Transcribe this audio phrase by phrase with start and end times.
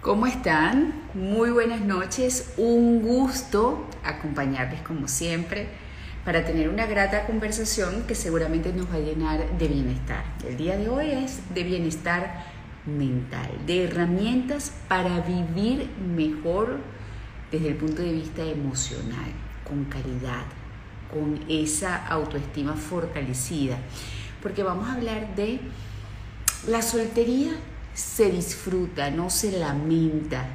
[0.00, 0.94] ¿Cómo están?
[1.12, 2.52] Muy buenas noches.
[2.56, 5.66] Un gusto acompañarles como siempre
[6.24, 10.22] para tener una grata conversación que seguramente nos va a llenar de bienestar.
[10.46, 12.44] El día de hoy es de bienestar
[12.86, 16.78] mental, de herramientas para vivir mejor
[17.50, 19.32] desde el punto de vista emocional,
[19.68, 20.44] con caridad,
[21.12, 23.78] con esa autoestima fortalecida.
[24.40, 25.58] Porque vamos a hablar de
[26.68, 27.50] la soltería
[27.98, 30.46] se disfruta, no se lamenta.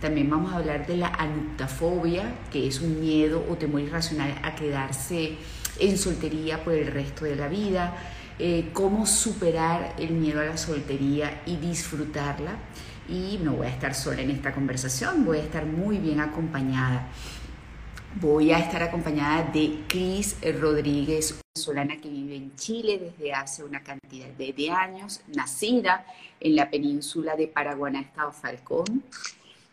[0.00, 4.56] También vamos a hablar de la anuptafobia, que es un miedo o temor irracional a
[4.56, 5.36] quedarse
[5.78, 7.94] en soltería por el resto de la vida,
[8.40, 12.56] eh, cómo superar el miedo a la soltería y disfrutarla.
[13.08, 17.06] Y no voy a estar sola en esta conversación, voy a estar muy bien acompañada.
[18.16, 23.84] Voy a estar acompañada de Cris Rodríguez, venezolana que vive en Chile desde hace una
[23.84, 26.04] cantidad de, años, nacida
[26.40, 29.04] en la península de Paraguaná, Estado Falcón.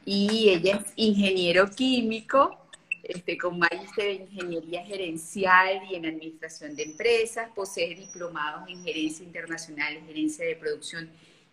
[0.06, 2.56] Y ella es ingeniero químico,
[3.02, 9.26] este, con magíster de ingeniería gerencial y en administración de empresas, posee diplomados en gerencia
[9.26, 11.10] internacional, gerencia de producción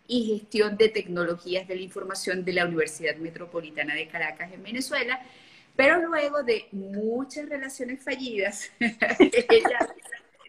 [0.07, 5.19] y gestión de tecnologías de la información de la Universidad Metropolitana de Caracas en Venezuela
[5.75, 9.79] pero luego de muchas relaciones fallidas, ella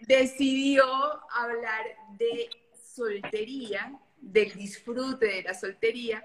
[0.07, 0.85] decidió
[1.33, 1.85] hablar
[2.17, 2.49] de
[2.95, 6.23] soltería, del disfrute de la soltería,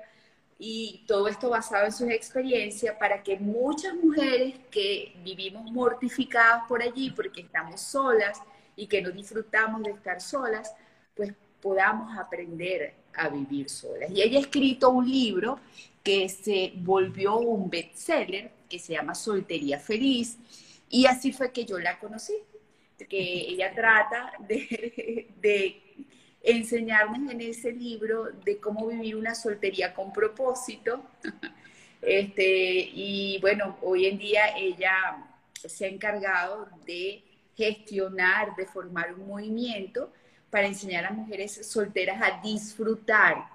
[0.64, 6.84] y todo esto basado en sus experiencias para que muchas mujeres que vivimos mortificadas por
[6.84, 8.40] allí porque estamos solas
[8.76, 10.72] y que no disfrutamos de estar solas,
[11.16, 14.12] pues podamos aprender a vivir solas.
[14.12, 15.60] Y ella ha escrito un libro
[16.04, 20.38] que se volvió un bestseller que se llama Soltería Feliz
[20.90, 22.34] y así fue que yo la conocí,
[23.10, 25.82] que ella trata de, de
[26.42, 31.04] enseñarnos en ese libro de cómo vivir una soltería con propósito.
[32.02, 35.24] Este, y bueno, hoy en día ella
[35.54, 37.24] se ha encargado de
[37.56, 40.12] gestionar, de formar un movimiento
[40.50, 43.46] para enseñar a mujeres solteras a disfrutar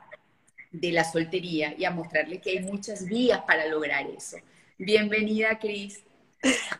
[0.71, 4.37] de la soltería y a mostrarle que hay muchas vías para lograr eso.
[4.79, 6.05] Bienvenida, Cris.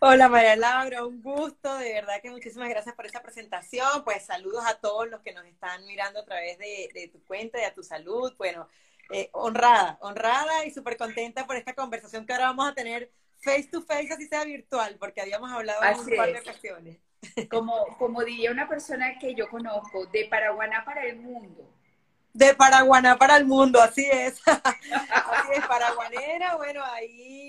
[0.01, 4.05] Hola María Laura, un gusto, de verdad que muchísimas gracias por esta presentación.
[4.05, 7.65] Pues saludos a todos los que nos están mirando a través de, tu cuenta y
[7.65, 8.35] a tu salud.
[8.37, 8.69] Bueno,
[9.15, 13.69] eh, honrada, honrada y súper contenta por esta conversación que ahora vamos a tener face
[13.73, 16.99] to face, así sea virtual, porque habíamos hablado en un par de ocasiones.
[17.51, 21.67] Como, como diría una persona que yo conozco, de Paraguaná para el mundo
[22.37, 24.43] de Paraguaná para el mundo, así es.
[24.47, 27.46] así es, paraguanera, bueno, ahí,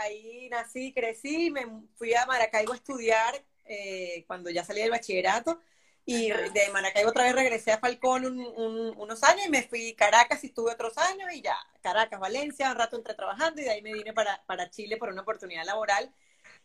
[0.00, 1.66] ahí nací, crecí, me
[1.96, 5.60] fui a Maracaibo a estudiar eh, cuando ya salí del bachillerato.
[6.06, 10.42] Y de Maracaibo otra vez regresé a Falcón unos años y me fui a Caracas
[10.42, 13.82] y estuve otros años y ya, Caracas, Valencia, un rato entré trabajando y de ahí
[13.82, 16.12] me vine para, para Chile por una oportunidad laboral.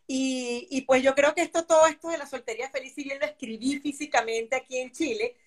[0.08, 3.20] Y, y, pues yo creo que esto, todo esto de la soltería feliz, si bien
[3.20, 5.38] lo escribí físicamente aquí en Chile,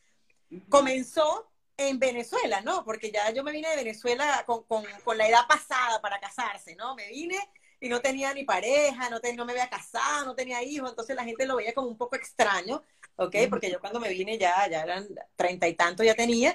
[0.68, 2.84] comenzó en Venezuela, ¿no?
[2.84, 6.74] Porque ya yo me vine de Venezuela con, con, con, la edad pasada para casarse,
[6.74, 6.94] ¿no?
[6.96, 7.38] Me vine
[7.80, 11.24] y no tenía ni pareja, no, no me había casado, no tenía hijos, entonces la
[11.24, 12.82] gente lo veía como un poco extraño,
[13.16, 13.36] ¿ok?
[13.50, 16.54] Porque yo cuando me vine ya, ya eran treinta y tantos, ya tenía.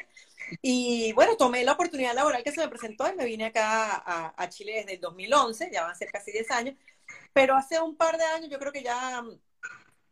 [0.62, 4.33] Y bueno, tomé la oportunidad laboral que se me presentó y me vine acá a,
[4.38, 6.75] a Chile desde el 2011, ya van a ser casi 10 años,
[7.33, 9.23] pero hace un par de años yo creo que ya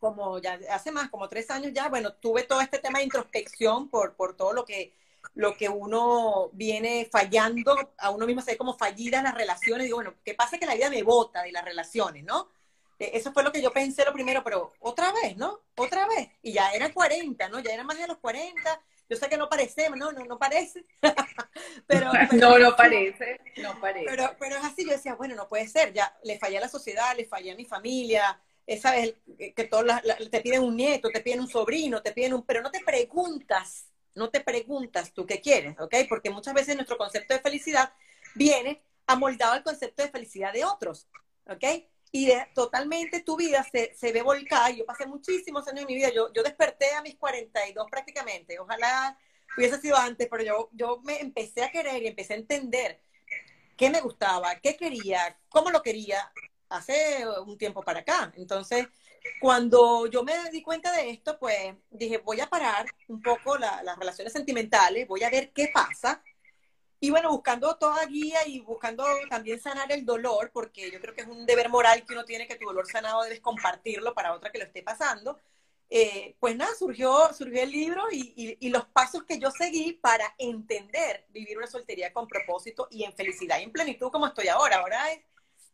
[0.02, 3.88] como ya hace más, como tres años ya, bueno, tuve todo este tema de introspección
[3.88, 4.94] por, por todo lo que
[5.36, 9.98] lo que uno viene fallando, a uno mismo se ve como fallidas las relaciones, digo,
[9.98, 12.50] bueno, ¿qué pasa que la vida me bota de las relaciones, no?
[13.00, 15.62] E, eso fue lo que yo pensé lo primero, pero otra vez, ¿no?
[15.78, 16.30] Otra vez.
[16.42, 17.60] Y ya eran 40, ¿no?
[17.60, 18.82] Ya eran más de los 40.
[19.10, 20.86] Yo sé que no parece, no, no, no parece.
[21.88, 24.06] pero, no, no parece, no parece.
[24.08, 26.70] Pero, pero es así, yo decía, bueno, no puede ser, ya le fallé a la
[26.70, 28.40] sociedad, le fallé a mi familia,
[28.80, 29.16] sabes
[29.56, 29.86] que todos
[30.30, 33.91] te piden un nieto, te piden un sobrino, te piden un, pero no te preguntas
[34.16, 35.96] no te preguntas tú qué quieres, ¿ok?
[36.10, 37.94] Porque muchas veces nuestro concepto de felicidad
[38.36, 41.08] viene amoldado al concepto de felicidad de otros,
[41.48, 41.64] ¿ok?
[42.12, 44.70] Y totalmente tu vida se, se, ve volcada.
[44.70, 46.10] Yo pasé muchísimos años en mi vida.
[46.14, 48.60] Yo, yo desperté a mis 42 prácticamente.
[48.60, 49.18] Ojalá
[49.58, 53.00] hubiese sido antes, pero yo, yo me empecé a querer y empecé a entender
[53.78, 56.32] qué me gustaba, qué quería, cómo lo quería
[56.70, 58.34] hace un tiempo para acá.
[58.36, 58.88] Entonces,
[59.40, 63.98] cuando yo me di cuenta de esto, pues dije, voy a parar un poco las
[63.98, 66.24] relaciones sentimentales, voy a ver qué pasa.
[67.00, 71.22] Y bueno, buscando toda guía y buscando también sanar el dolor, porque yo creo que
[71.22, 74.52] es un deber moral que uno tiene que tu dolor sanado debes compartirlo para otra
[74.52, 75.40] que lo esté pasando.
[75.90, 80.34] eh, pues nada, surgió, surgió el libro y, y, los pasos que yo seguí para
[80.38, 84.78] entender vivir una soltería con propósito y en felicidad y en plenitud como estoy ahora.
[84.78, 85.04] Ahora,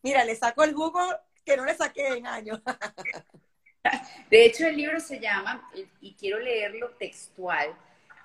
[0.02, 1.02] mira, le saco el jugo
[1.48, 2.62] que no le saqué en años.
[4.30, 5.72] De hecho, el libro se llama,
[6.02, 7.74] y quiero leerlo textual,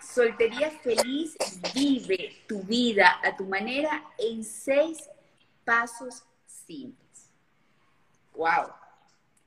[0.02, 1.36] Soltería feliz,
[1.72, 5.08] vive tu vida a tu manera en seis
[5.64, 7.30] pasos simples.
[8.34, 8.72] Wow.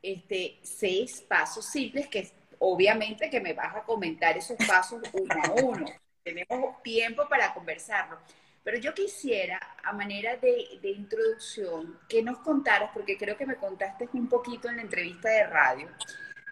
[0.01, 5.51] Este, seis pasos simples que obviamente que me vas a comentar esos pasos uno a
[5.61, 5.85] uno.
[6.23, 8.17] Tenemos tiempo para conversarlo.
[8.65, 13.57] Pero yo quisiera, a manera de, de, introducción, que nos contaras, porque creo que me
[13.57, 15.87] contaste un poquito en la entrevista de radio,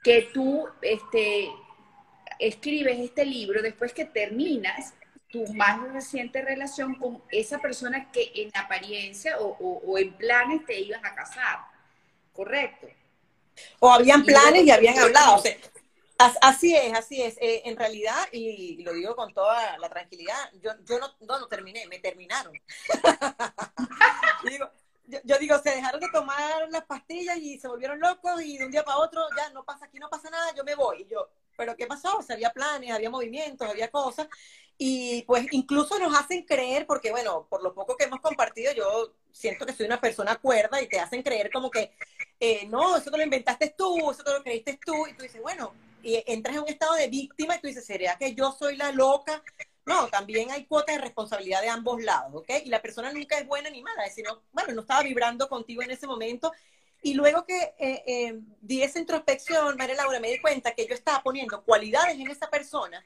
[0.03, 1.49] que tú este,
[2.37, 4.93] escribes este libro después que terminas
[5.31, 11.03] tu más reciente relación con esa persona que en apariencia o, en planes te ibas
[11.03, 11.59] a casar,
[12.31, 12.87] ¿correcto?
[13.79, 15.41] O habían planes y, habían hablado.
[16.41, 17.37] Así es, así es.
[17.39, 21.85] Eh, en realidad, y lo digo con toda la tranquilidad, yo, yo no, no, terminé,
[21.87, 22.53] me terminaron.
[25.05, 28.65] yo, yo, digo, se dejaron de tomar las pastillas y se volvieron locos y de
[28.65, 31.01] un día para otro ya no pasa aquí, no pasa nada, yo me voy.
[31.01, 32.17] Y yo, pero ¿qué pasó?
[32.17, 34.27] O sea, había planes, había movimientos, había cosas.
[34.77, 39.13] Y pues incluso nos hacen creer, porque bueno, por lo poco que hemos compartido, yo
[39.31, 41.91] siento que soy una persona cuerda y te hacen creer como que,
[42.39, 45.41] eh, no, eso te lo inventaste tú, eso te lo creíste tú, y tú dices,
[45.41, 45.73] bueno,
[46.03, 48.91] y entras en un estado de víctima y tú dices, ¿sería que yo soy la
[48.91, 49.43] loca?
[49.85, 52.49] No, también hay cuotas de responsabilidad de ambos lados, ¿ok?
[52.65, 55.91] Y la persona nunca es buena ni mala, decir, bueno, no estaba vibrando contigo en
[55.91, 56.51] ese momento
[57.03, 60.95] y luego que eh, eh, di esa introspección, María Laura, me di cuenta que yo
[60.95, 63.03] estaba poniendo cualidades en esa persona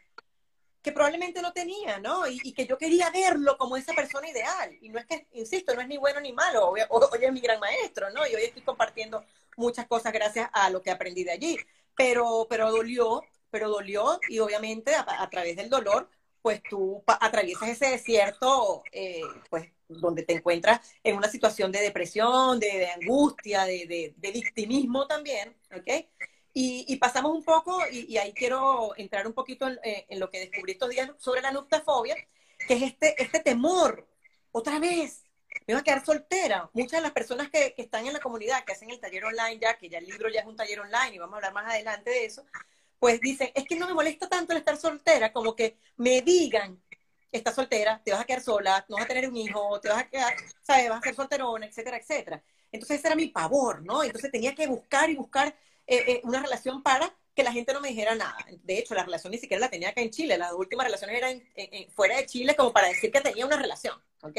[0.83, 2.27] que probablemente no tenía, ¿no?
[2.27, 4.77] Y, que yo quería verlo como esa persona ideal.
[4.81, 6.69] Y no es que, insisto, no es ni bueno ni malo.
[6.69, 6.81] Hoy,
[7.19, 8.25] es mi gran maestro, ¿no?
[8.27, 9.25] Y hoy estoy compartiendo
[9.57, 11.57] muchas cosas gracias a lo que aprendí de allí.
[11.97, 16.09] Pero, pero dolió, pero dolió y obviamente a, través del dolor,
[16.41, 22.59] pues tú atraviesas ese desierto, eh, pues donde te encuentras en una situación de depresión,
[22.59, 26.05] de, angustia, de, victimismo también, ¿ok?
[26.53, 30.71] Y, pasamos un poco, y, ahí quiero entrar un poquito eh, en, lo que descubrí
[30.71, 32.15] estos días sobre la nuptafobia,
[32.67, 34.07] que es este, este temor,
[34.51, 35.26] otra vez,
[35.65, 36.69] me voy a quedar soltera.
[36.73, 39.59] Muchas de las personas que, que, están en la comunidad, que hacen el taller online
[39.59, 41.73] ya, que ya el libro ya es un taller online y vamos a hablar más
[41.73, 42.45] adelante de eso,
[42.99, 46.81] pues dicen, es que no me molesta tanto el estar soltera, como que me digan
[47.31, 49.99] estás soltera, te vas a quedar sola, no vas a tener un hijo, te vas
[49.99, 50.89] a quedar, ¿sabes?
[50.89, 52.43] Vas a ser solterona, etcétera, etcétera.
[52.71, 54.03] Entonces ese era mi pavor, ¿no?
[54.03, 55.47] Entonces tenía que buscar y buscar
[55.85, 58.37] eh, eh, una relación para que la gente no me dijera nada.
[58.63, 60.37] De hecho, la relación ni siquiera la tenía acá en Chile.
[60.37, 61.43] Las últimas relaciones eran
[61.93, 64.37] fuera de Chile como para decir que tenía una relación, ¿ok?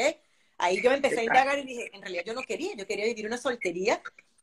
[0.69, 3.25] Ahí yo empecé a indagar y dije, en realidad yo no quería, yo quería vivir
[3.25, 4.01] una soltería,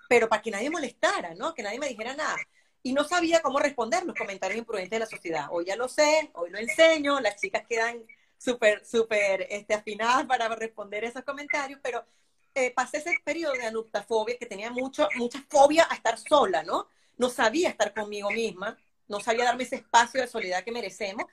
[0.08, 1.54] pero para que nadie molestara, ¿no?
[1.54, 2.36] Que nadie me dijera nada.
[2.82, 5.46] Y no sabía cómo responder los comentarios imprudentes de la sociedad.
[5.50, 8.04] Hoy ya lo sé, hoy lo enseño, las chicas quedan
[8.36, 12.04] súper, súper este, afinadas para responder esos comentarios, pero
[12.56, 16.88] eh, pasé ese periodo de anuptafobia que tenía mucho, mucha fobia a estar sola, ¿no?
[17.18, 18.76] No sabía estar conmigo misma,
[19.08, 21.26] no sabía darme ese espacio de soledad que merecemos.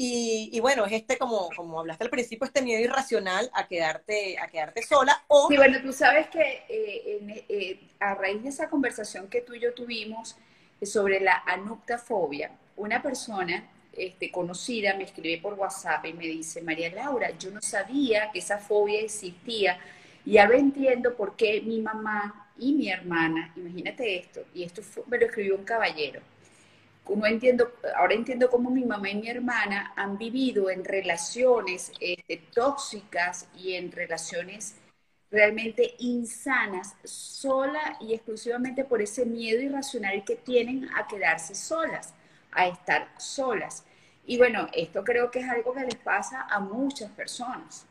[0.00, 4.46] Y, bueno, es este, como, como hablaste al principio, este miedo irracional a quedarte, a
[4.46, 5.24] quedarte sola.
[5.26, 5.48] O...
[5.48, 9.60] Sí, bueno, tú sabes que eh, eh, a raíz de esa conversación que tú y
[9.60, 10.36] yo tuvimos
[10.80, 13.68] sobre la anuptafobia, una persona
[13.98, 18.38] este, conocida me escribe por WhatsApp y me dice, María Laura, yo no sabía que
[18.38, 19.78] esa fobia existía
[20.24, 25.18] y ahora entiendo por qué mi mamá y mi hermana, imagínate esto, y esto me
[25.18, 26.20] lo escribió un caballero,
[27.14, 32.38] no entiendo, ahora entiendo cómo mi mamá y mi hermana han vivido en relaciones este,
[32.54, 34.76] tóxicas y en relaciones
[35.30, 42.14] realmente insanas, sola y exclusivamente por ese miedo irracional que tienen a quedarse solas,
[42.52, 43.84] a estar solas.
[44.26, 47.86] Y bueno, esto creo que es algo que les pasa a muchas personas.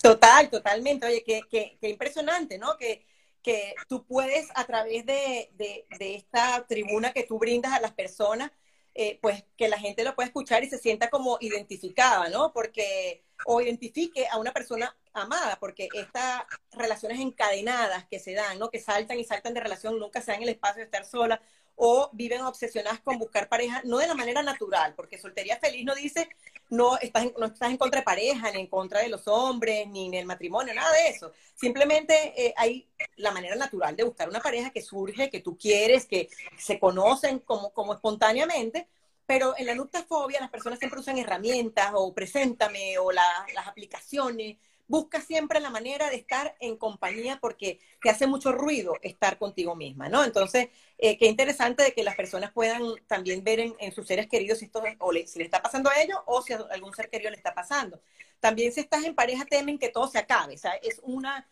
[0.00, 1.06] Total, totalmente.
[1.06, 2.76] Oye, qué, impresionante, ¿no?
[2.76, 3.04] Que,
[3.42, 5.50] que tú puedes a través de,
[5.98, 8.50] esta tribuna que tú brindas a las personas,
[8.94, 12.52] eh, pues que la gente lo pueda escuchar y se sienta como identificada, ¿no?
[12.52, 16.42] Porque, o identifique a una persona amada, porque estas
[16.72, 18.70] relaciones encadenadas que se dan, ¿no?
[18.70, 21.40] Que saltan y saltan de relación, nunca se dan el espacio de estar sola,
[21.82, 25.94] o viven obsesionadas con buscar pareja, no de la manera natural, porque soltería feliz no
[25.94, 26.28] dice
[26.70, 29.88] no estás, en, no estás en contra de pareja, ni en contra de los hombres,
[29.88, 31.32] ni en el matrimonio, nada de eso.
[31.54, 36.06] Simplemente eh, hay la manera natural de buscar una pareja que surge, que tú quieres,
[36.06, 38.88] que se conocen como, como espontáneamente,
[39.30, 44.56] pero en la nuptafobia las personas siempre usan herramientas o preséntame o las aplicaciones
[44.88, 49.76] busca siempre la manera de estar en compañía porque te hace mucho ruido estar contigo
[49.76, 50.24] misma, ¿no?
[50.24, 54.58] Entonces, eh, qué interesante de que las personas puedan también ver en, sus seres queridos
[54.58, 57.30] si, esto, o si le está pasando a ellos o si a algún ser querido
[57.30, 58.02] le está pasando.
[58.40, 61.48] También si estás en pareja temen que todo se acabe, o sea, es una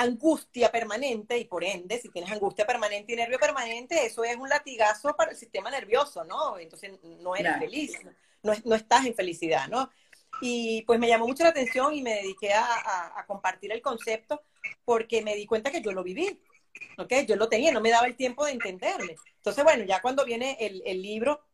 [0.00, 4.48] angustia permanente y por ende, si tienes angustia permanente y nervio permanente, eso es un
[4.48, 6.58] latigazo para el sistema nervioso, ¿no?
[6.58, 7.98] Entonces no eres feliz,
[8.42, 9.90] no, no, estás en felicidad, ¿no?
[10.40, 14.42] Y pues me llamó mucho la atención y me dediqué a, compartir el concepto
[14.84, 16.40] porque me di cuenta que yo lo viví,
[16.96, 17.12] ¿ok?
[17.28, 19.16] Yo lo tenía, no me daba el tiempo de entenderme.
[19.36, 21.44] Entonces, bueno, ya cuando viene el, el libro,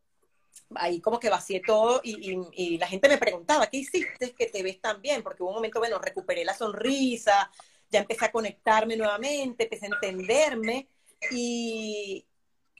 [0.77, 4.63] ahí como que vacié todo y, y, la gente me preguntaba, ¿qué hiciste que te
[4.63, 5.23] ves tan bien?
[5.23, 7.51] Porque hubo un momento, bueno, recuperé la sonrisa,
[7.91, 10.89] ya empecé a conectarme nuevamente, empecé a entenderme
[11.31, 12.27] y,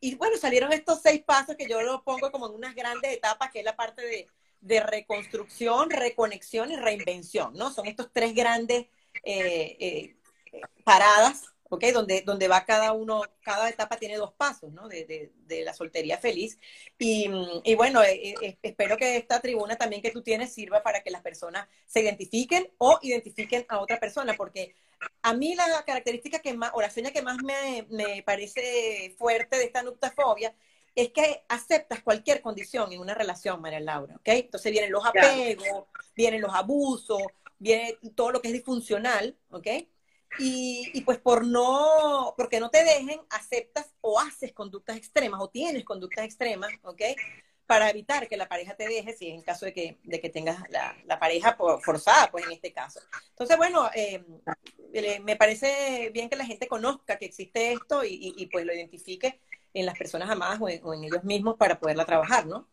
[0.01, 3.51] y bueno, salieron estos seis pasos que yo lo pongo como en unas grandes etapas,
[3.51, 4.29] que es la parte de,
[4.61, 7.71] de reconstrucción, reconexión y reinvención, ¿no?
[7.71, 8.87] Son estos tres grandes
[9.25, 10.17] eh, eh,
[10.85, 11.85] paradas, ¿ok?
[11.93, 14.89] Donde, donde va cada uno, cada etapa tiene dos pasos, ¿no?
[14.89, 16.59] De, de, la soltería feliz.
[16.99, 17.31] Y,
[17.65, 21.23] y bueno, eh, espero que esta tribuna también que tú tienes sirva para que las
[21.23, 24.75] personas se identifiquen o identifiquen a otra persona, porque
[25.23, 29.57] a mí la característica que más, o la seña que más me, me parece fuerte
[29.57, 30.55] de esta nuptafobia
[30.97, 34.29] es que aceptas cualquier condición en una relación, María Laura, ¿ok?
[34.29, 35.85] Entonces vienen los apegos,
[36.17, 37.23] vienen los abusos,
[37.59, 39.67] viene todo lo que es disfuncional, ¿ok?
[40.39, 45.85] Y, pues por no, porque no te dejen, aceptas o haces conductas extremas o tienes
[45.85, 47.03] conductas extremas, ¿ok?
[47.67, 50.29] Para evitar que la pareja te deje, si es en caso de que, de que
[50.29, 53.01] tengas la, la pareja forzada, pues en este caso.
[53.31, 54.23] Entonces, bueno, eh,
[55.23, 59.41] me parece bien que la gente conozca que existe esto y pues lo identifique
[59.77, 62.67] en las personas amadas o en, ellos mismos para poderla trabajar, ¿no?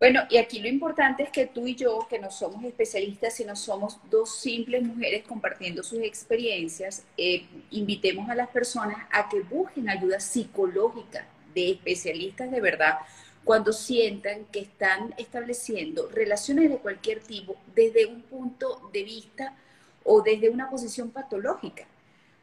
[0.00, 3.56] Bueno, y aquí lo importante es que tú y yo, que no somos especialistas, sino
[3.56, 9.88] somos dos simples mujeres compartiendo sus experiencias, eh, invitemos a las personas a que busquen
[9.88, 12.98] ayuda psicológica de especialistas de verdad
[13.42, 19.56] cuando sientan que están estableciendo relaciones de cualquier tipo desde un punto de vista
[20.04, 21.86] o desde una posición patológica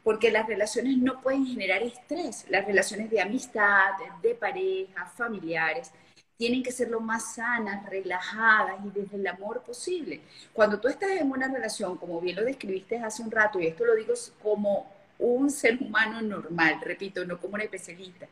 [0.06, 2.44] porque las relaciones no pueden generar estrés.
[2.48, 3.90] Las relaciones de amistad,
[4.22, 5.90] de pareja, familiares,
[6.36, 10.20] tienen que ser lo más sanas, relajadas y desde el amor posible.
[10.52, 13.84] Cuando tú estás en una relación, como bien lo describiste hace un rato, y esto
[13.84, 18.28] lo digo como un ser humano normal, repito, no como un especialista,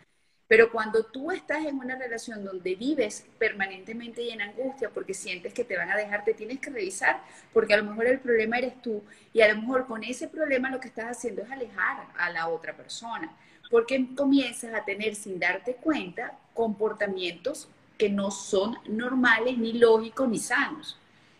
[0.47, 5.55] pero cuando tú estás en una relación donde vives permanentemente y en angustia porque sientes
[5.55, 8.59] que te van a dejar, te tienes que revisar, porque a lo mejor el problema
[8.59, 12.07] eres tú y a lo mejor con ese problema lo que estás haciendo es alejar
[12.19, 13.35] a la otra persona,
[13.71, 20.39] porque comienzas a tener sin darte cuenta comportamientos que no son normales, ni lógicos, ni
[20.39, 20.99] sanos.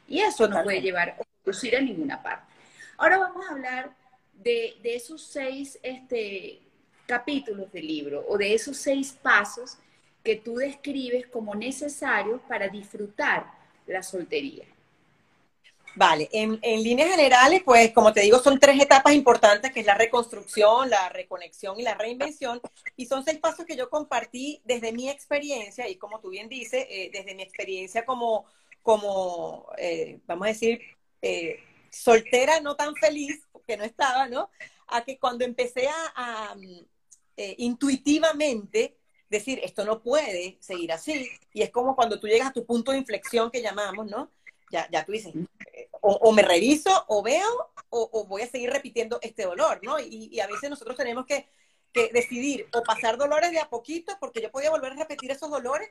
[0.09, 2.53] Y eso no puede llevar a conducir a ninguna parte.
[2.97, 3.95] Ahora vamos a hablar
[4.33, 6.61] de, de esos seis este,
[7.07, 9.79] capítulos del libro o de esos seis pasos
[10.23, 13.47] que tú describes como necesarios para disfrutar
[13.87, 14.65] la soltería.
[15.97, 19.95] Vale, en, líneas generales, pues como te digo, son tres etapas importantes, que es la
[19.95, 22.61] reconstrucción, la reconexión y la reinvención,
[22.97, 26.85] y son seis pasos que yo compartí desde mi experiencia, y como tú bien dices,
[26.89, 28.45] eh, desde mi experiencia como,
[28.83, 30.81] como eh, vamos a decir,
[31.23, 31.61] eh,
[31.91, 34.51] soltera no tan feliz, porque no estaba, ¿no?
[34.89, 36.55] A que cuando empecé a,
[37.37, 38.97] eh, intuitivamente
[39.31, 41.31] decir, esto no puede seguir así.
[41.53, 44.31] Y es como cuando tú llegas a tu punto de inflexión que llamamos, ¿no?
[44.71, 45.35] Ya, ya tú dices,
[46.07, 49.99] o, me reviso, o veo, o, voy a seguir repitiendo este dolor, ¿no?
[49.99, 51.49] Y, a veces nosotros tenemos que,
[52.13, 55.91] decidir o pasar dolores de a poquito, porque yo podía volver a repetir esos dolores,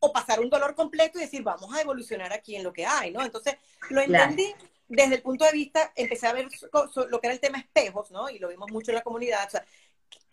[0.00, 3.12] o pasar un dolor completo y decir, vamos a evolucionar aquí en lo que hay,
[3.12, 3.22] ¿no?
[3.24, 3.56] Entonces,
[3.88, 4.52] lo entendí
[4.88, 6.48] desde el punto de vista, empecé a ver
[7.08, 8.28] lo que era el tema espejos, ¿no?
[8.28, 9.64] Y lo vimos mucho en la comunidad, o sea,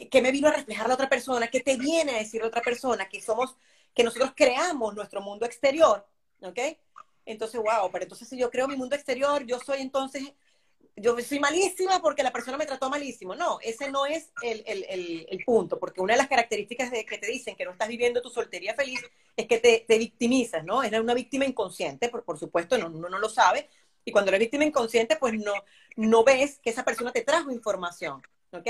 [0.09, 2.61] que me vino a reflejar la otra persona, que te viene a decir la otra
[2.61, 3.55] persona, que somos,
[3.93, 6.05] que nosotros creamos nuestro mundo exterior,
[6.41, 6.59] ¿ok?
[7.25, 10.33] Entonces, wow, pero entonces si yo creo mi mundo exterior, yo soy entonces,
[10.95, 13.35] yo soy malísima porque la persona me trató malísimo.
[13.35, 17.17] No, ese no es el, el, el, punto, porque una de las características de que
[17.17, 19.01] te dicen que no estás viviendo tu soltería feliz
[19.35, 20.83] es que te, te victimizas, ¿no?
[20.83, 23.69] Eres una víctima inconsciente, por, por supuesto, no, uno no lo sabe,
[24.03, 25.53] y cuando eres víctima inconsciente, pues no,
[25.95, 28.67] no ves que esa persona te trajo información, ¿ok?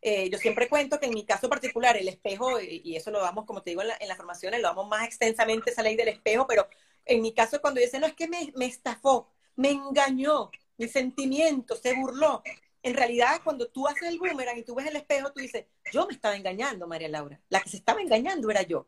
[0.00, 3.44] Eh, yo siempre cuento que en mi caso particular, el espejo, y, eso lo damos,
[3.44, 6.08] como te digo, en, la, en las formaciones, lo damos más extensamente, esa ley del
[6.08, 6.68] espejo, pero
[7.08, 11.76] en mi caso cuando dice, no, es que me, me estafó, me engañó, mi sentimiento
[11.76, 12.42] se burló.
[12.82, 16.06] En realidad, cuando tú haces el boomerang y tú ves el espejo, tú dices, yo
[16.06, 17.40] me estaba engañando, María Laura.
[17.48, 18.86] La que se estaba engañando era yo.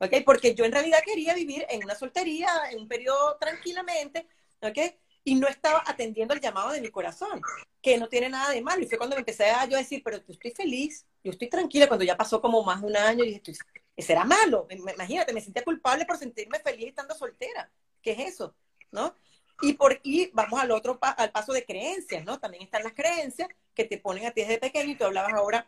[0.00, 0.14] ¿Ok?
[0.24, 4.26] Porque yo en realidad quería vivir en una soltería, en un periodo tranquilamente,
[4.60, 4.78] ¿ok?
[5.24, 7.40] y no estaba atendiendo el llamado de mi corazón,
[7.80, 8.82] que no tiene nada de malo.
[8.82, 11.86] Y fue cuando me empecé a yo decir, pero yo estoy feliz, yo estoy tranquila,
[11.88, 13.52] cuando ya pasó como más de un año, y dije,
[13.98, 17.70] será malo, imagínate, me sentía culpable por sentirme feliz estando soltera,
[18.00, 18.54] ¿qué es eso?
[18.90, 19.14] ¿No?
[19.60, 22.40] Y por y vamos al otro al paso de creencias, ¿no?
[22.40, 25.66] También están las creencias que te ponen a ti desde pequeño y tú hablabas ahora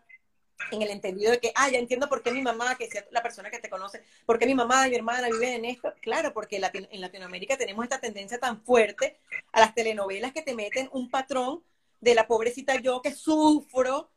[0.71, 3.23] en el entendido de que, ah, ya entiendo por qué mi mamá, que sea la
[3.23, 5.93] persona que te conoce, por qué mi mamá y mi hermana viven en esto.
[6.01, 9.19] Claro, porque en Latinoamérica tenemos esta tendencia tan fuerte
[9.53, 11.63] a las telenovelas que te meten un patrón
[12.01, 14.11] de la pobrecita yo que sufro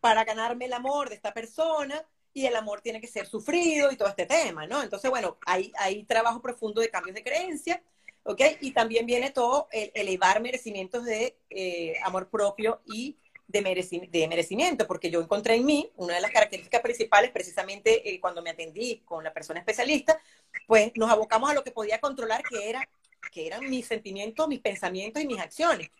[0.00, 2.04] para ganarme el amor de esta persona
[2.34, 4.82] y el amor tiene que ser sufrido y todo este tema, ¿no?
[4.82, 7.82] Entonces, bueno, hay, hay trabajo profundo de cambios de creencia,
[8.24, 8.40] ¿ok?
[8.60, 13.16] Y también viene todo el elevar merecimientos de eh, amor propio y
[13.52, 18.40] de, merecimiento, porque yo encontré en mí una de las características principales, precisamente eh, cuando
[18.40, 20.18] me atendí con la persona especialista,
[20.66, 22.88] pues nos abocamos a lo que podía controlar, que, era,
[23.30, 25.90] que eran mis sentimientos, mis pensamientos y mis acciones.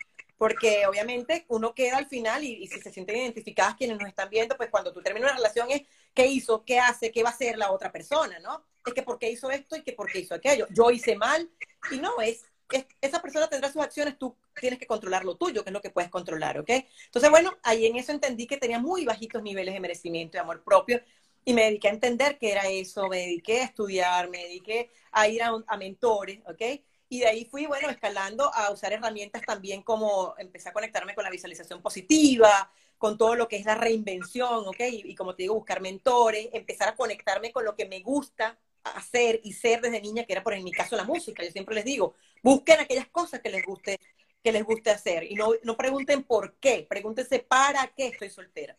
[0.42, 4.56] Porque obviamente uno queda al final y, si se sienten identificadas quienes nos están viendo,
[4.56, 5.82] pues cuando tú terminas una relación es
[6.12, 8.64] qué hizo, qué hace, qué va a hacer la otra persona, ¿no?
[8.84, 10.66] Es que por qué hizo esto y que por qué hizo aquello.
[10.70, 11.48] Yo hice mal
[11.92, 12.44] y no, es
[13.00, 15.90] esa persona tendrá sus acciones, tú tienes que controlar lo tuyo, que es lo que
[15.90, 16.70] puedes controlar, ¿ok?
[17.04, 20.64] Entonces, bueno, ahí en eso entendí que tenía muy bajitos niveles de merecimiento y amor
[20.64, 21.00] propio
[21.44, 25.28] y me dediqué a entender qué era eso, me dediqué a estudiar, me dediqué a
[25.28, 26.82] ir a, a mentores, ¿ok?
[27.12, 31.22] Y de ahí fui, bueno, escalando a usar herramientas también como empecé a conectarme con
[31.22, 34.80] la visualización positiva, con todo lo que es la reinvención, ¿ok?
[34.90, 38.58] Y, y como te digo, buscar mentores, empezar a conectarme con lo que me gusta,
[38.82, 41.44] hacer y ser desde niña, que era por en mi caso la música.
[41.44, 44.00] Yo siempre les digo, busquen aquellas cosas que les guste,
[44.42, 48.74] que les guste hacer y no, no pregunten por qué, pregúntense para qué estoy soltera.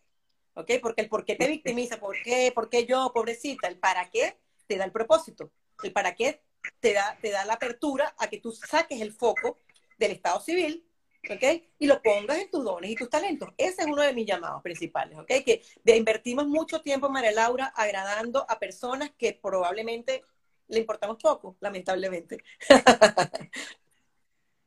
[0.55, 0.71] ¿Ok?
[0.81, 4.39] Porque el por qué te victimiza, por qué, por qué yo, pobrecita, el para qué
[4.65, 5.51] te da el propósito.
[5.83, 6.41] El para qué
[6.79, 9.57] te da, te da la apertura a que tú saques el foco
[9.97, 10.85] del estado civil
[11.29, 11.43] ¿ok?
[11.79, 13.49] Y lo pongas en tus dones y tus talentos.
[13.57, 15.31] Ese es uno de mis llamados principales, ¿ok?
[15.45, 20.23] Que invertimos mucho tiempo, María Laura, agradando a personas que probablemente
[20.67, 22.43] le importamos poco, lamentablemente.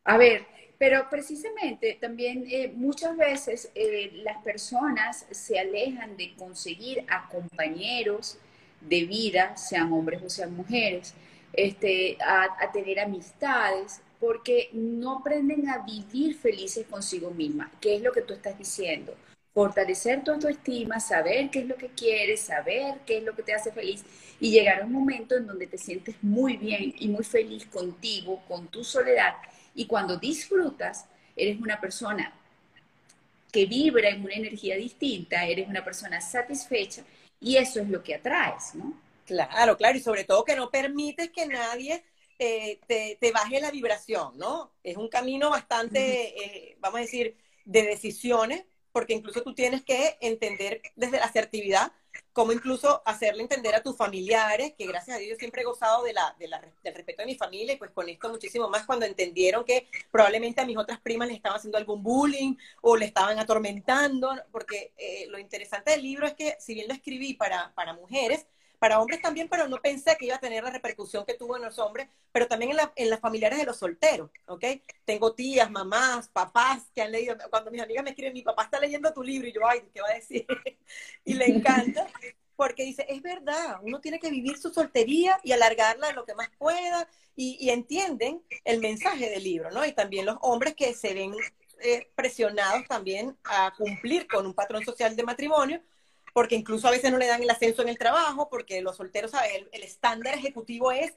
[0.05, 0.47] a ver,
[0.79, 8.39] pero precisamente también eh, muchas veces eh, las personas se alejan de conseguir a compañeros
[8.81, 11.15] de vida, sean hombres o sean mujeres,
[11.57, 18.13] este, a tener amistades, porque no aprenden a vivir felices consigo misma, que es lo
[18.13, 19.15] que tú estás diciendo.
[19.53, 23.55] Fortalecer tu autoestima, saber qué es lo que quieres, saber qué es lo que te
[23.55, 24.05] hace feliz
[24.39, 28.43] y llegar a un momento en donde te sientes muy bien y muy feliz contigo,
[28.49, 29.35] con tu soledad.
[29.75, 32.33] Y cuando disfrutas, eres una persona
[33.51, 37.03] que vibra en una energía distinta, eres una persona satisfecha
[37.41, 39.06] y eso es lo que atraes, ¿no?
[39.27, 42.05] Claro, claro, y sobre todo que no permites que nadie
[42.39, 44.73] te, te, baje la vibración, ¿no?
[44.83, 50.17] Es un camino bastante, eh, vamos a decir, de decisiones, porque incluso tú tienes que
[50.21, 51.93] entender desde la asertividad
[52.33, 56.03] cómo incluso hacerle entender a tus familiares, que gracias a Dios yo siempre he gozado
[56.05, 58.87] de la, de la, del respeto de mi familia, y pues con esto muchísimo más
[58.87, 63.07] cuando entendieron que probablemente a mis otras primas les estaban haciendo algún bullying o le
[63.07, 67.73] estaban atormentando, porque eh, lo interesante del libro es que si bien lo escribí para,
[67.75, 68.47] para mujeres,
[68.87, 71.63] para hombres también, pero no pensé que iba a tener la repercusión que tuvo en
[71.65, 74.65] los hombres, pero también en, en las familiares de los solteros, ¿ok?
[75.05, 78.79] Tengo tías, mamás, papás que han leído, cuando mis amigas me escriben, mi papá está
[78.79, 80.47] leyendo tu libro, y yo, ay, ¿qué va a decir?
[81.25, 82.07] y le encanta,
[82.55, 86.51] porque dice, es verdad, uno tiene que vivir su soltería y alargarla lo que más
[86.57, 89.85] pueda, y, entienden el mensaje del libro, ¿no?
[89.85, 91.35] Y también los hombres que se ven
[91.81, 95.83] eh, presionados también a cumplir con un patrón social de matrimonio,
[96.37, 99.31] porque incluso a veces no le dan el ascenso en el trabajo, porque los solteros,
[99.31, 99.53] ¿sabes?
[99.73, 101.15] El, estándar ejecutivo es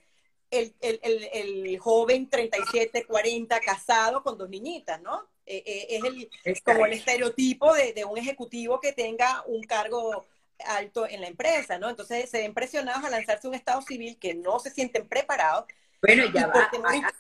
[0.49, 5.27] el, el, el, joven 37, 40, casado con dos niñitas, ¿no?
[5.45, 5.61] Eh,
[6.01, 10.25] eh, es como el estereotipo de, de, un ejecutivo que tenga un cargo
[10.65, 11.89] alto en la empresa, ¿no?
[11.89, 15.65] Entonces se ven presionados a lanzarse un estado civil que no se sienten preparados.
[16.01, 16.71] Bueno, ya va,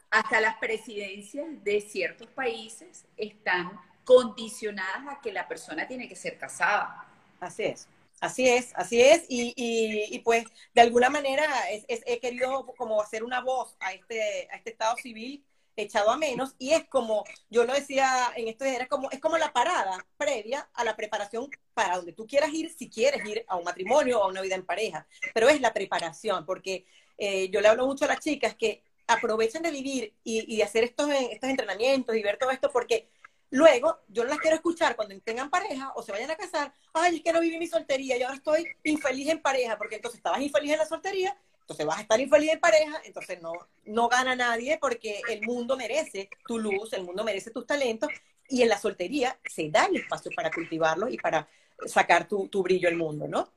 [0.09, 6.37] hasta las presidencias de ciertos países están condicionadas a que la persona tiene que ser
[6.37, 7.05] casada.
[7.39, 7.87] Así es.
[8.21, 13.39] Así es, así es, y, y, pues de alguna manera he querido como hacer una
[13.39, 15.45] voz a este, a este estado civil
[15.77, 19.37] echado a menos, y es como, yo lo decía en esto, era como, es como
[19.37, 23.55] la parada previa a la preparación para donde tú quieras ir, si quieres ir a
[23.55, 26.85] un matrimonio o a una vida en pareja, pero es la preparación, porque
[27.17, 30.83] eh, yo le hablo mucho a las chicas que aprovechen de vivir y, y hacer
[30.83, 33.09] estos, estos entrenamientos y ver todo esto, porque
[33.51, 36.73] Luego, yo no las quiero escuchar cuando tengan pareja o se vayan a casar.
[36.93, 40.19] Ay, es que no viví mi soltería y ahora estoy infeliz en pareja, porque entonces
[40.19, 43.53] estabas infeliz en la soltería Entonces vas a estar infeliz en pareja, entonces no,
[43.85, 48.09] no gana nadie porque el mundo merece tu luz, el mundo merece tus talentos
[48.47, 51.47] y en la soltería se da el espacio para cultivarlos y para
[51.85, 53.51] sacar tu, tu brillo al mundo, ¿no?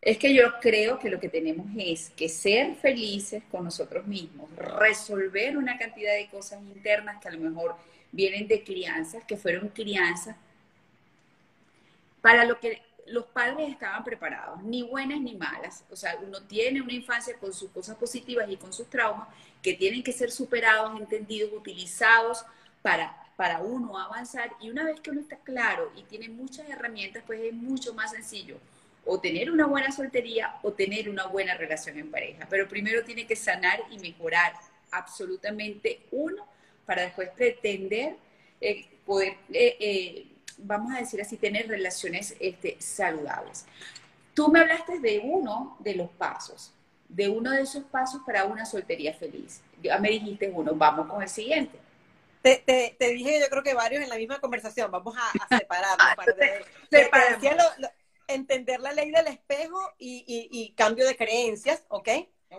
[0.00, 4.50] Es que yo creo que lo que tenemos es que ser felices con nosotros mismos,
[4.56, 7.76] resolver una cantidad de cosas internas que a lo mejor
[8.12, 10.36] vienen de crianzas, que fueron crianzas
[12.20, 15.84] para lo que los padres estaban preparados, ni buenas ni malas.
[15.90, 19.28] O sea, uno tiene una infancia con sus cosas positivas y con sus traumas
[19.60, 22.44] que tienen que ser superados, entendidos, utilizados
[22.80, 24.52] para, para uno avanzar.
[24.60, 28.12] Y una vez que uno está claro y tiene muchas herramientas, pues es mucho más
[28.12, 28.58] sencillo
[29.04, 32.46] o tener una buena soltería o tener una buena relación en pareja.
[32.48, 34.52] Pero primero tiene que sanar y mejorar
[34.92, 36.46] absolutamente uno
[36.92, 38.16] para después pretender
[38.60, 40.26] eh, poder eh, eh,
[40.58, 43.64] vamos a decir así, tener relaciones este, saludables.
[44.34, 46.70] Tú me hablaste de uno de los pasos,
[47.08, 49.62] de uno de esos pasos para una soltería feliz.
[49.82, 51.78] Ya me dijiste uno, vamos con el siguiente.
[52.42, 52.62] Te,
[52.98, 56.14] te, dije yo creo que varios en la misma conversación, vamos a, a separarnos.
[57.10, 57.38] para
[58.28, 62.08] entender la ley del espejo y, y, cambio de creencias, ¿ok?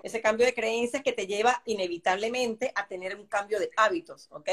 [0.01, 4.49] Ese cambio de creencias que te lleva inevitablemente a tener un cambio de hábitos, ¿ok?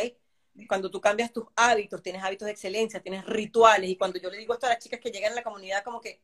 [0.68, 4.38] cuando tú cambias tus hábitos, tienes hábitos de excelencia, tienes rituales, y cuando yo le
[4.38, 6.20] digo esto a las chicas que llegan a la comunidad, como que,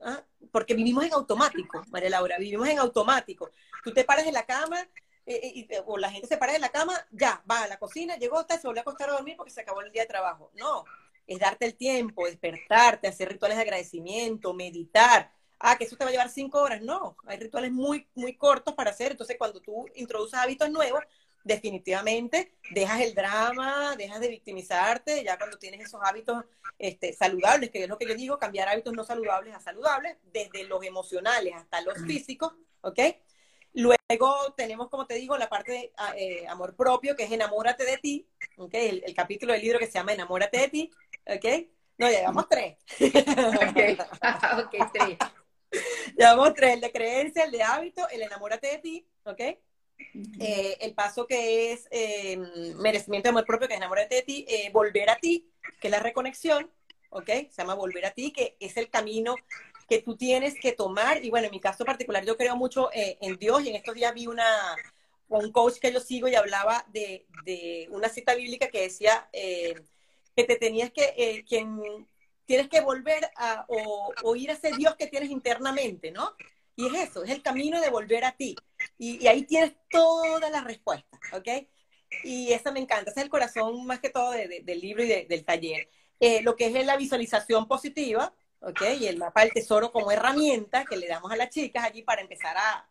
[0.00, 0.22] ¿ah?
[0.52, 3.50] porque vivimos en automático, María Laura, vivimos en automático.
[3.82, 4.80] Tú te paras de la cama,
[5.26, 7.78] eh, eh, y, o la gente se para de la cama, ya, va a la
[7.78, 10.08] cocina, llegó, está, se volvió a acostar a dormir porque se acabó el día de
[10.08, 10.52] trabajo.
[10.54, 10.84] No,
[11.26, 15.32] es darte el tiempo, despertarte, hacer rituales de agradecimiento, meditar.
[15.58, 16.82] Ah, que eso te va a llevar cinco horas.
[16.82, 19.12] No, hay rituales muy, muy cortos para hacer.
[19.12, 21.02] Entonces, cuando tú introduces hábitos nuevos,
[21.46, 26.44] definitivamente dejas el drama, dejas de victimizarte, ya cuando tienes esos hábitos
[26.78, 30.64] este, saludables, que es lo que yo digo, cambiar hábitos no saludables a saludables, desde
[30.64, 32.98] los emocionales hasta los físicos, ¿ok?
[33.74, 37.84] Luego tenemos, como te digo, la parte de ah, eh, amor propio, que es enamórate
[37.84, 38.74] de ti, ¿ok?
[38.74, 40.90] El, capítulo del libro que se llama Enamórate de ti,
[41.26, 41.44] ¿ok?
[41.98, 42.76] No, ya llevamos tres.
[43.00, 45.18] ok, ok, tres.
[46.16, 49.40] Llevamos tres, el de creencia, el de hábito, el enamórate de ti, ¿ok?
[50.40, 52.36] Eh, el paso que es eh,
[52.76, 55.50] merecimiento de amor propio, que es enamorarte de ti, eh, volver a ti,
[55.80, 56.70] que es la reconexión,
[57.10, 57.26] ¿ok?
[57.26, 59.34] Se llama volver a ti, que es el camino
[59.88, 61.24] que tú tienes que tomar.
[61.24, 64.12] Y bueno, en mi caso particular, yo creo mucho en Dios y en estos días
[64.14, 64.76] vi una,
[65.28, 70.44] un coach que yo sigo y hablaba de, de una cita bíblica que decía que
[70.44, 71.80] te tenías que, quien,
[72.46, 76.32] tienes que volver a, o, ir a ese Dios que tienes internamente, ¿no?
[76.76, 78.54] Y es eso, es el camino de volver a ti.
[78.98, 81.48] Y, ahí tienes todas las respuestas, ¿ok?
[82.24, 85.44] Y eso me encanta, ese es el corazón más que todo del libro y del
[85.44, 85.88] taller.
[86.20, 88.82] Eh, lo que es la visualización positiva, ¿ok?
[89.00, 92.22] Y el mapa del tesoro como herramienta que le damos a las chicas allí para
[92.22, 92.88] empezar a,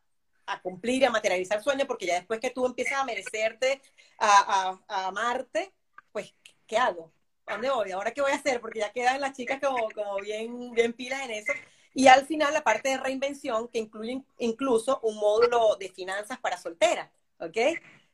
[0.47, 3.81] a cumplir, a materializar sueños, porque ya después que tú empiezas a merecerte,
[4.19, 5.73] a, a, amarte,
[6.11, 6.33] pues,
[6.67, 7.11] ¿qué hago?
[7.45, 7.91] ¿A dónde voy?
[7.91, 8.59] ¿Ahora qué voy a hacer?
[8.59, 11.53] Porque ya quedan las chicas como, como bien, bien pilas en eso.
[11.93, 16.57] Y al final la parte de reinvención que incluye incluso un módulo de finanzas para
[16.57, 17.57] solteras, ¿ok?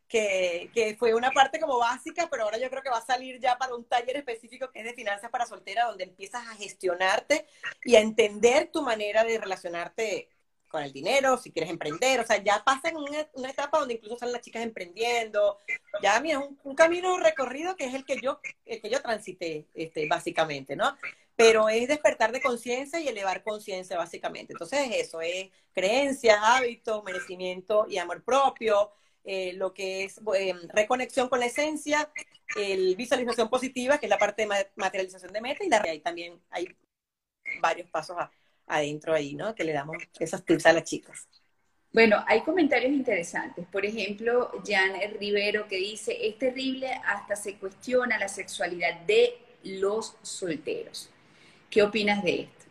[0.07, 3.39] Que, que, fue una parte como básica, pero ahora yo creo que va a salir
[3.39, 7.47] ya para un taller específico que es de finanzas para solteras, donde empiezas a gestionarte
[7.85, 10.29] y a entender tu manera de relacionarte
[10.71, 14.17] con el dinero, si quieres emprender, o sea, ya pasan una, una etapa donde incluso
[14.17, 15.59] salen las chicas emprendiendo,
[16.01, 19.67] ya mira, un, un camino recorrido que es el que yo, el que yo transité,
[19.73, 20.95] este, básicamente, ¿no?
[21.35, 24.53] pero es despertar de conciencia y elevar conciencia básicamente.
[24.53, 28.91] Entonces eso es creencias, hábitos, merecimiento y amor propio,
[29.23, 32.11] eh, lo que es eh, reconexión con la esencia,
[32.55, 36.67] el visualización positiva, que es la parte de materialización de meta, y la también hay
[37.59, 38.17] varios pasos
[38.71, 39.53] adentro ahí, ¿no?
[39.53, 41.27] Que le damos esos tips a las chicas.
[41.93, 43.65] Bueno, hay comentarios interesantes.
[43.67, 50.15] Por ejemplo, Jan Rivero que dice, es terrible, hasta se cuestiona la sexualidad de los
[50.21, 51.09] solteros.
[51.69, 52.65] ¿Qué opinas de esto?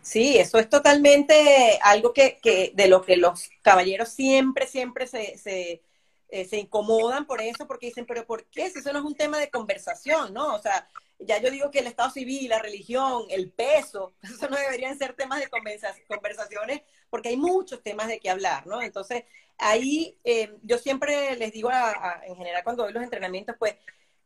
[0.00, 2.38] Sí, eso es totalmente algo que,
[2.74, 5.82] de lo que los caballeros siempre, siempre se, se,
[6.28, 8.70] eh, se, incomodan por eso, porque dicen, pero ¿por qué?
[8.70, 10.54] Si eso no es un tema de conversación, ¿no?
[10.54, 14.56] O sea, ya yo digo que el Estado civil, la religión, el peso, eso no
[14.56, 18.82] deberían ser temas de conversaciones, porque hay muchos temas de qué hablar, ¿no?
[18.82, 19.24] Entonces,
[19.58, 23.76] ahí eh, yo siempre les digo en general cuando doy los entrenamientos, pues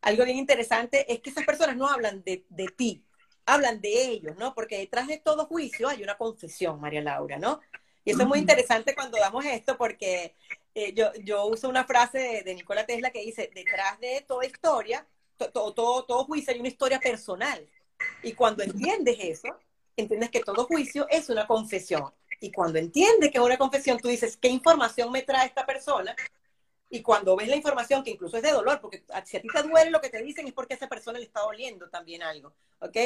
[0.02, 3.04] algo bien interesante es que esas personas no hablan de, de ti,
[3.46, 4.54] hablan de ellos, ¿no?
[4.54, 7.60] Porque detrás de todo juicio hay una confesión, María Laura, ¿no?
[8.04, 10.34] Y eso es muy interesante cuando damos esto porque
[10.74, 14.46] eh, yo, yo uso una frase de, de, Nikola Tesla que dice, detrás de toda
[14.46, 15.06] historia,
[15.48, 17.68] todo, todo, todo juicio hay una historia personal.
[18.22, 19.48] Y cuando entiendes eso,
[19.96, 22.12] entiendes que todo juicio es una confesión.
[22.40, 26.14] Y cuando entiendes que es una confesión, tú dices, ¿qué información me trae esta persona?
[26.88, 29.62] Y cuando ves la información, que incluso es de dolor, porque si a ti te
[29.62, 32.96] duele lo que te dicen es porque esa persona le está doliendo también algo, ¿ok?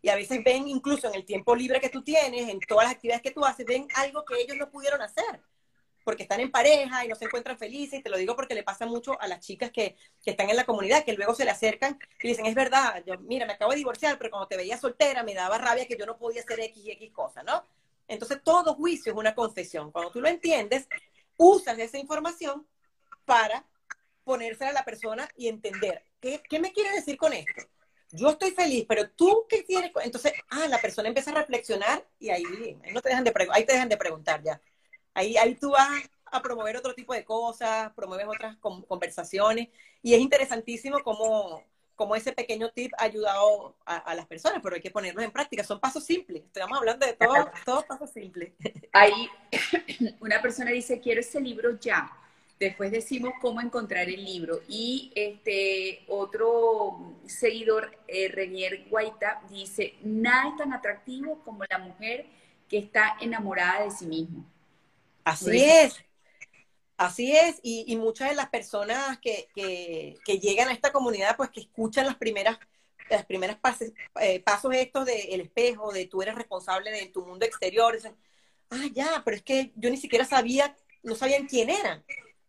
[0.00, 2.94] Y a veces ven incluso en el tiempo libre que tú tienes, en todas las
[2.94, 5.40] actividades que tú haces, ven algo que ellos no pudieron hacer
[6.08, 8.62] porque están en pareja y no se encuentran felices, y te lo digo porque le
[8.62, 9.94] pasa mucho a las chicas que,
[10.24, 13.18] que están en la comunidad, que luego se le acercan y dicen, es verdad, yo,
[13.18, 16.06] mira, me acabo de divorciar, pero cuando te veía soltera me daba rabia que yo
[16.06, 17.62] no podía hacer X y X cosas, ¿no?
[18.08, 19.92] Entonces todo juicio es una confesión.
[19.92, 20.88] Cuando tú lo entiendes,
[21.36, 22.66] usas esa información
[23.26, 23.66] para
[24.24, 27.68] ponérsela a la persona y entender, ¿qué, qué me quiere decir con esto?
[28.12, 29.92] Yo estoy feliz, pero tú qué tienes.
[30.02, 33.74] Entonces, ah, la persona empieza a reflexionar y ahí no te dejan de ahí te
[33.74, 34.58] dejan de preguntar ya.
[35.14, 35.88] Ahí, ahí tú vas
[36.30, 39.68] a promover otro tipo de cosas, promueves otras conversaciones
[40.02, 41.64] y es interesantísimo cómo,
[41.96, 45.64] cómo, ese pequeño tip ha ayudado a, las personas, pero hay que ponerlos en práctica.
[45.64, 46.44] Son pasos simples.
[46.44, 48.52] Estamos hablando de todo, todos pasos simples.
[48.92, 49.28] Ahí
[50.20, 52.12] una persona dice, quiero ese libro ya.
[52.58, 54.60] Después decimos cómo encontrar el libro.
[54.68, 62.26] Y este otro seguidor, eh, Renier Guaita, dice, nada es tan atractivo como la mujer
[62.68, 64.44] que está enamorada de sí misma.
[65.28, 66.04] Así es.
[66.96, 69.48] Así es, y, muchas de las personas que,
[70.26, 72.58] llegan a esta comunidad, pues que escuchan las primeras,
[73.08, 73.56] las primeras
[74.20, 78.16] eh, pasos estos del espejo, de tú eres responsable de tu mundo exterior, dicen,
[78.70, 82.04] ah, ya, pero es que yo ni siquiera sabía, no sabían quién eran,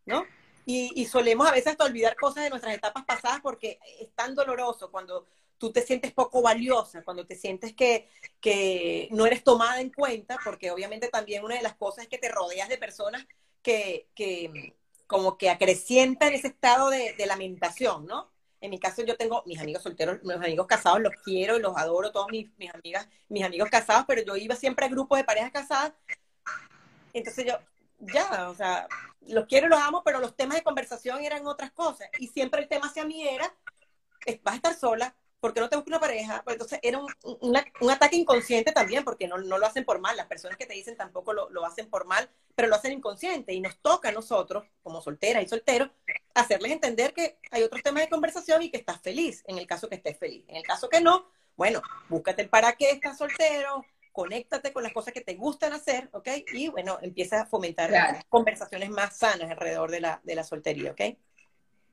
[0.07, 0.25] ¿no?
[0.65, 4.89] Y, solemos a veces hasta olvidar cosas de nuestras etapas pasadas porque es tan doloroso
[4.89, 5.27] cuando
[5.59, 8.09] tú te sientes poco valiosa, cuando te sientes que,
[8.41, 12.17] que no eres tomada en cuenta, porque obviamente también una de las cosas es que
[12.17, 13.27] te rodeas de personas
[13.61, 14.73] que, que
[15.09, 18.31] como que acrecientan ese estado de, lamentación, ¿no?
[18.61, 21.75] En mi caso yo tengo mis amigos solteros, mis amigos casados, los quiero y los
[21.75, 25.23] adoro, todos mis, mis amigas, mis amigos casados, pero yo iba siempre a grupos de
[25.23, 25.93] parejas casadas.
[27.11, 27.57] Entonces yo,
[27.97, 28.87] ya, o sea,
[29.21, 32.07] los quiero y los amo, pero los temas de conversación eran otras cosas.
[32.19, 33.51] Y siempre el tema hacia mí era,
[34.43, 36.41] vas a estar sola, ¿por qué no te buscas una pareja?
[36.43, 40.17] Pues entonces era un, un, ataque inconsciente también, porque no, no, lo hacen por mal,
[40.17, 43.53] las personas que te dicen tampoco lo, lo, hacen por mal, pero lo hacen inconsciente
[43.53, 45.89] y nos toca a nosotros, como solteras y solteros,
[46.33, 49.89] hacerles entender que hay otros temas de conversación y que estás feliz, en el caso
[49.89, 50.45] que estés feliz.
[50.47, 51.25] En el caso que no,
[51.55, 56.09] bueno, búscate el para qué estás soltero, conéctate con las cosas que te gustan hacer,
[56.13, 56.27] ¿ok?
[56.53, 61.01] Y bueno, empieza a fomentar conversaciones más sanas alrededor de la, de la soltería, ¿ok?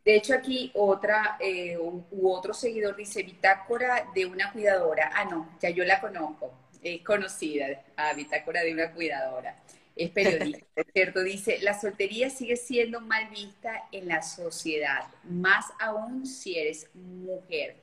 [0.06, 5.10] De hecho, aquí otra eh, u otro seguidor dice bitácora de una cuidadora.
[5.12, 6.54] Ah, no, ya yo la conozco.
[6.80, 9.56] Es conocida, a bitácora de una cuidadora.
[9.96, 11.24] Es periodista, ¿cierto?
[11.24, 17.74] Dice, la soltería sigue siendo mal vista en la sociedad, más aún si eres mujer.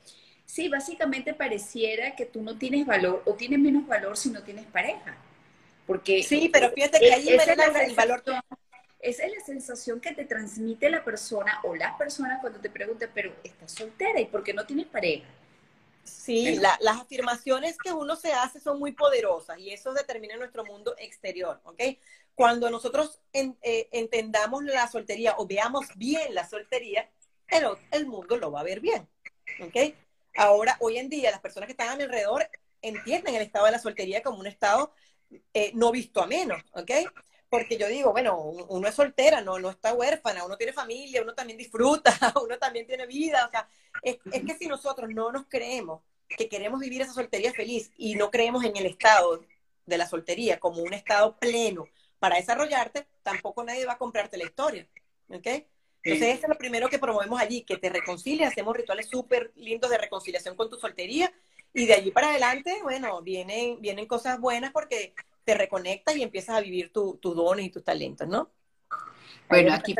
[0.45, 4.65] Sí, básicamente pareciera que tú no tienes valor o tienes menos valor si no tienes
[4.67, 5.17] pareja.
[5.85, 8.23] Porque sí, pero fíjate que ahí es el valor
[9.03, 13.11] esa es la sensación que te transmite la persona o las personas cuando te preguntan,
[13.13, 15.27] pero estás soltera y por qué no tienes pareja.
[16.03, 20.95] Sí, las afirmaciones que uno se hace son muy poderosas y eso determina nuestro mundo
[20.97, 21.81] exterior, ¿ok?
[22.33, 27.09] Cuando nosotros eh, entendamos la soltería o veamos bien la soltería,
[27.47, 29.07] el, el mundo lo va a ver bien,
[29.61, 29.95] ¿ok?
[30.35, 32.49] Ahora, hoy en día, las personas que están a mi alrededor
[32.81, 34.93] entienden el estado de la soltería como un estado
[35.53, 36.91] eh, no visto a menos, ¿ok?
[37.53, 41.35] Porque yo digo, bueno, uno es soltera, no, no está huérfana, uno tiene familia, uno
[41.35, 42.11] también disfruta,
[42.43, 43.69] uno también tiene vida, o sea,
[44.01, 48.31] es, que si nosotros no nos creemos que queremos vivir esa soltería feliz y no
[48.31, 49.45] creemos en el estado
[49.85, 51.85] de la soltería como un estado pleno
[52.17, 54.87] para desarrollarte, tampoco nadie va a comprarte la historia,
[55.29, 55.45] ¿ok?
[56.01, 59.91] Entonces, eso es lo primero que promovemos allí, que te reconcilies, hacemos rituales súper lindos
[59.91, 61.31] de reconciliación con tu soltería
[61.71, 65.13] y de allí para adelante, bueno, vienen, vienen cosas buenas porque
[65.43, 68.49] te reconectas y empiezas a vivir tus dones y tus talentos, ¿no?
[69.49, 69.95] Bueno, aquí,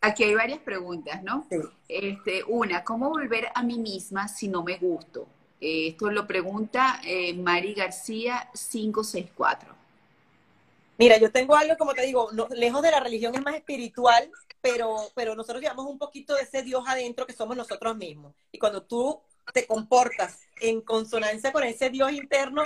[0.00, 1.46] aquí hay varias preguntas, ¿no?
[1.88, 5.26] Este, una, ¿cómo volver a mí misma si no me gusto?
[5.60, 9.72] Eh, esto lo pregunta eh, Mari García 564.
[10.98, 14.30] Mira, yo tengo algo, como te digo, lejos de la religión es más espiritual,
[14.60, 18.34] pero, pero nosotros llevamos un poquito de ese Dios adentro que somos nosotros mismos.
[18.50, 19.20] Y cuando tú
[19.52, 22.62] te comportas en consonancia con ese Dios interno,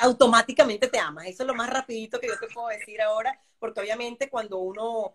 [0.00, 1.26] automáticamente te amas.
[1.26, 5.14] Eso es lo más rapidito que yo te puedo decir ahora, porque obviamente cuando uno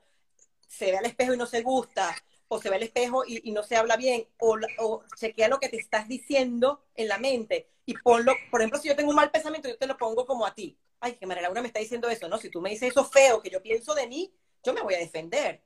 [0.68, 2.16] se ve al espejo y no se gusta,
[2.48, 5.78] o se ve al espejo y, no se habla bien, o, chequea lo que te
[5.78, 9.68] estás diciendo en la mente y ponlo, por ejemplo, si yo tengo un mal pensamiento,
[9.68, 10.78] yo te lo pongo como a ti.
[11.00, 12.38] Ay, que María Laura me está diciendo eso, ¿no?
[12.38, 15.00] Si tú me dices eso feo que yo pienso de mí, yo me voy a
[15.00, 15.64] defender.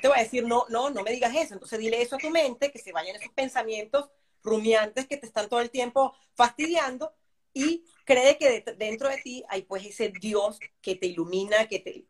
[0.00, 1.54] Te voy a decir, no, no, no me digas eso.
[1.54, 4.10] Entonces dile eso a tu mente, que se vayan esos pensamientos
[4.42, 7.14] rumiantes que te están todo el tiempo fastidiando
[7.56, 12.04] y cree que dentro de ti hay pues ese Dios que te ilumina, que te,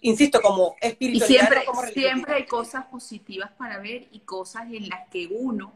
[0.00, 1.50] insisto, como espiritualidad.
[1.50, 5.72] Y siempre, siempre hay cosas positivas para ver y cosas en las que uno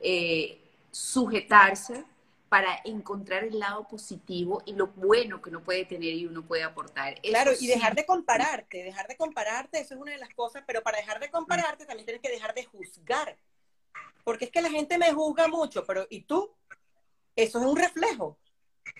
[0.00, 2.04] eh, sujetarse
[2.48, 6.64] para encontrar el lado positivo y lo bueno que uno puede tener y uno puede
[6.64, 7.20] aportar.
[7.20, 10.82] claro, y dejar de compararte, dejar de compararte, eso es una de las cosas, pero
[10.82, 13.36] para dejar de compararte también tienes que dejar de juzgar.
[14.24, 16.50] Porque es que la gente me juzga mucho, pero ¿y tú?
[17.36, 18.36] Eso es un reflejo.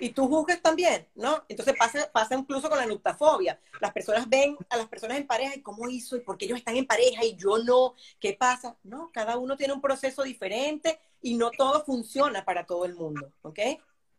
[0.01, 1.45] Y tú juzgas también, ¿no?
[1.49, 3.61] Entonces pasa, pasa incluso con la nuptafobia.
[3.81, 6.59] Las personas ven a las personas en pareja y cómo hizo y por qué ellos
[6.59, 7.95] están en pareja y yo no.
[8.21, 8.77] ¿Qué pasa?
[8.85, 13.33] No, cada uno tiene un proceso diferente y no todo funciona para todo el mundo,
[13.43, 13.59] ¿ok?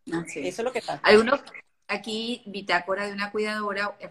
[0.06, 1.00] Eso es lo que pasa.
[1.04, 1.40] Hay uno,
[1.88, 4.10] aquí, Bitácora de una cuidadora eh,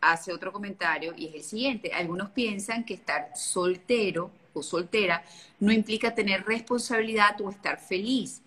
[0.00, 1.92] hace otro comentario y es el siguiente.
[1.92, 5.24] Algunos piensan que estar soltero o soltera
[5.60, 8.42] no implica tener responsabilidad o estar feliz.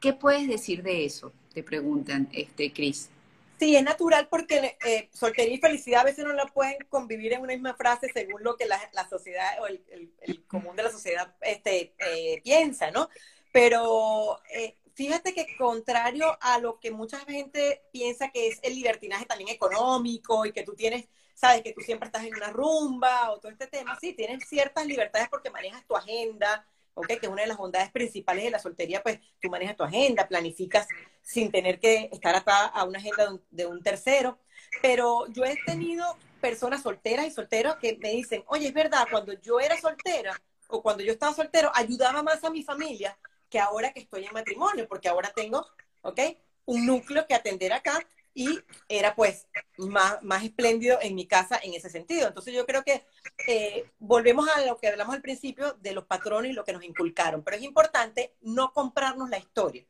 [0.00, 1.32] ¿Qué puedes decir de eso?
[1.52, 3.10] Te preguntan, este, Cris.
[3.58, 7.40] Sí, es natural porque eh, soltería y felicidad a veces no la pueden convivir en
[7.40, 8.78] una misma frase según lo que la,
[9.10, 13.08] sociedad o el, común de la sociedad este, eh, piensa, ¿no?
[13.52, 19.26] Pero eh, fíjate que contrario a lo que mucha gente piensa que es el libertinaje
[19.26, 23.40] también económico y que tú tienes, sabes, que tú siempre estás en una rumba o
[23.40, 26.64] todo este tema, sí, tienes ciertas libertades porque manejas tu agenda,
[27.06, 30.28] que es una de las bondades principales de la soltería, pues tú manejas tu agenda,
[30.28, 30.86] planificas
[31.22, 34.38] sin tener que estar atada a una agenda de un, tercero.
[34.82, 36.04] Pero yo he tenido
[36.40, 40.82] personas solteras y solteros que me dicen, oye, es verdad, cuando yo era soltera o
[40.82, 44.86] cuando yo estaba soltero, ayudaba más a mi familia que ahora que estoy en matrimonio,
[44.88, 45.66] porque ahora tengo,
[46.02, 46.20] ¿ok?
[46.66, 48.06] Un núcleo que atender acá
[48.38, 49.48] y era pues
[49.78, 52.28] más, más espléndido en mi casa en ese sentido.
[52.28, 53.04] Entonces yo creo que
[53.48, 56.84] eh, volvemos a lo que hablamos al principio de los patrones y lo que nos
[56.84, 59.84] inculcaron, pero es importante no comprarnos la historia.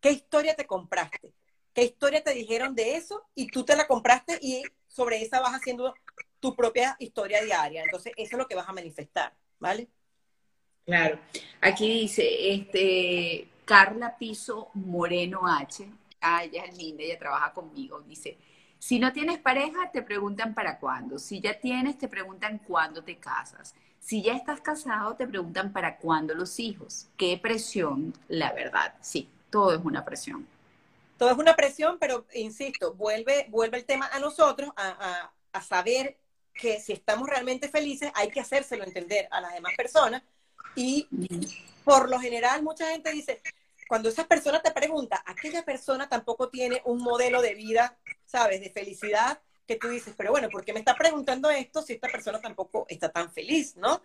[0.00, 1.34] ¿Qué historia te compraste?
[1.74, 3.26] ¿Qué historia te dijeron de eso?
[3.34, 5.92] Y tú te la compraste y sobre esa vas haciendo
[6.38, 7.82] tu propia historia diaria.
[7.82, 9.88] Entonces eso es lo que vas a manifestar, ¿vale?
[10.86, 11.18] Claro.
[11.60, 15.84] Aquí dice, este, Carla Piso Moreno H
[16.20, 18.38] ah, ella es linda, ella trabaja conmigo, dice,
[18.78, 21.18] si no tienes pareja, te preguntan para cuándo.
[21.18, 23.74] Si ya tienes, te preguntan cuándo te casas.
[23.98, 27.08] Si ya estás casado, te preguntan para cuándo los hijos.
[27.16, 28.94] Qué presión, la verdad.
[29.00, 30.46] Sí, todo es una presión.
[31.16, 36.16] Todo es una presión, pero insisto, vuelve, vuelve el tema a nosotros, a, a saber
[36.54, 40.22] que si estamos realmente felices, hay que hacérselo entender a las demás personas.
[40.76, 41.08] Y
[41.84, 43.42] por lo general, mucha gente dice,
[43.88, 48.60] cuando esa persona te pregunta, aquella persona tampoco tiene un modelo de vida, ¿sabes?
[48.60, 52.08] De felicidad, que tú dices, pero bueno, ¿por qué me está preguntando esto si esta
[52.08, 54.02] persona tampoco está tan feliz, ¿no?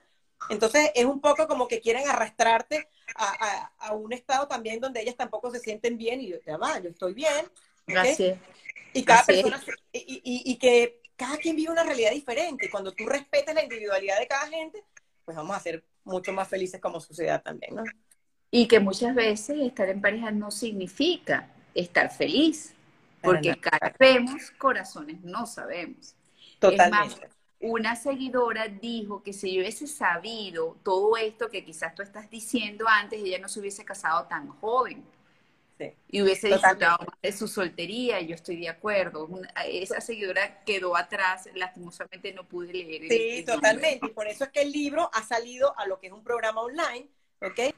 [0.50, 5.52] Entonces es un poco como que quieren arrastrarte a, un estado también donde ellas tampoco
[5.52, 7.46] se sienten bien y yo, ya va, yo estoy bien.
[7.88, 8.38] Gracias.
[8.94, 12.66] Y cada persona, y, y, que cada quien vive una realidad diferente.
[12.66, 14.84] Y cuando tú respetas la individualidad de cada gente,
[15.26, 17.84] pues vamos a ser mucho más felices como sociedad también, ¿no?
[18.56, 22.72] Y que muchas veces estar en pareja no significa estar feliz,
[23.20, 23.60] porque
[23.98, 26.14] vemos, corazones no sabemos.
[26.60, 27.30] Totalmente.
[27.60, 32.86] una seguidora dijo que si yo hubiese sabido todo esto que quizás tú estás diciendo
[32.88, 35.04] antes, ella no se hubiese casado tan joven.
[36.08, 39.28] Y hubiese disfrutado más de su soltería, yo estoy de acuerdo.
[39.66, 43.10] esa seguidora quedó atrás, lastimosamente no pude leer.
[43.10, 44.06] Sí, totalmente.
[44.06, 46.62] Y por eso es que el libro ha salido a lo que es un programa
[46.62, 47.10] online,
[47.42, 47.74] ¿ok?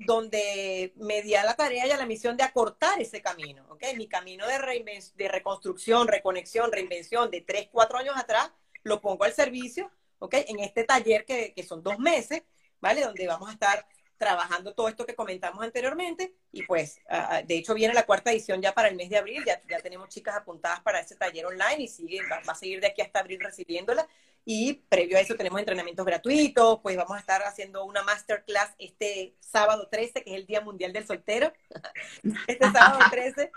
[0.00, 3.84] Donde me di a la tarea y a la misión de acortar ese camino, ¿ok?
[3.96, 8.50] Mi camino de, de reconstrucción, reconexión, reinvención de tres, cuatro años atrás,
[8.82, 10.34] lo pongo al servicio, ¿ok?
[10.48, 12.42] En este taller que, que son dos meses,
[12.80, 13.02] ¿vale?
[13.02, 13.86] Donde vamos a estar
[14.20, 17.00] trabajando todo esto que comentamos anteriormente y pues
[17.46, 20.10] de hecho viene la cuarta edición ya para el mes de abril, ya, ya tenemos
[20.10, 23.20] chicas apuntadas para ese taller online y sigue, va, va, a seguir de aquí hasta
[23.20, 24.06] abril recibiéndola
[24.44, 29.36] y previo a eso tenemos entrenamientos gratuitos, pues vamos a estar haciendo una masterclass este
[29.40, 31.52] sábado 13, que es el Día Mundial del Soltero.
[32.46, 33.50] Este sábado 13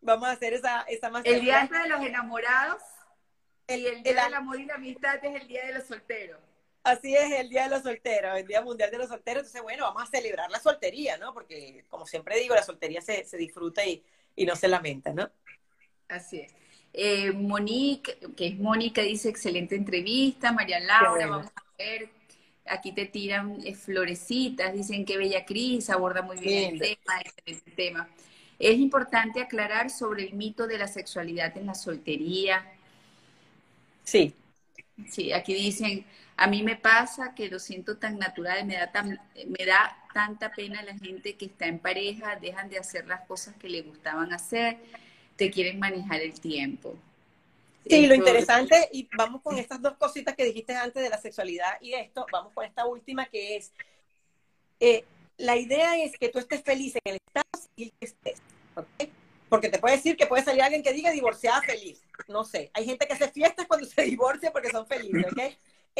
[0.00, 1.38] vamos a hacer esa, esa masterclass.
[1.38, 2.82] El Día de los Enamorados
[3.66, 6.40] y el Día del Amor y la Amistad es el Día de los Solteros.
[6.84, 9.42] Así es, el Día de los Solteros, el Día Mundial de los Solteros.
[9.42, 11.34] Entonces, bueno, vamos a celebrar la soltería, ¿no?
[11.34, 14.02] Porque, como siempre digo, la soltería se, se disfruta y,
[14.36, 15.30] y no se lamenta, ¿no?
[16.08, 16.54] Así es.
[16.92, 20.52] Eh, Monique, que es Mónica, dice excelente entrevista.
[20.52, 22.10] María Laura, vamos a ver.
[22.66, 27.70] Aquí te tiran eh, florecitas, dicen que bella Cris, aborda muy bien el tema, excelente
[27.72, 28.08] tema.
[28.58, 32.66] Es importante aclarar sobre el mito de la sexualidad en la soltería.
[34.04, 34.34] Sí.
[35.06, 39.20] Sí, aquí dicen, A mí me pasa que lo siento tan natural, me da, tan,
[39.46, 43.56] me da tanta pena la gente que está en pareja, dejan de hacer las cosas
[43.56, 44.78] que le gustaban hacer,
[45.38, 46.96] te quieren manejar el tiempo.
[47.88, 51.80] Sí, lo interesante, y vamos con estas dos cositas que dijiste antes de la sexualidad
[51.80, 53.72] y esto, vamos con esta última que es,
[54.80, 55.04] eh,
[55.38, 58.42] la idea es que tú estés feliz en el estado civil que estés,
[58.74, 59.08] ¿ok?
[59.48, 62.84] Porque te puede decir que puede salir alguien que diga divorciada feliz, no sé, hay
[62.84, 65.40] gente que hace fiestas cuando se divorcia porque son felices, ¿ok?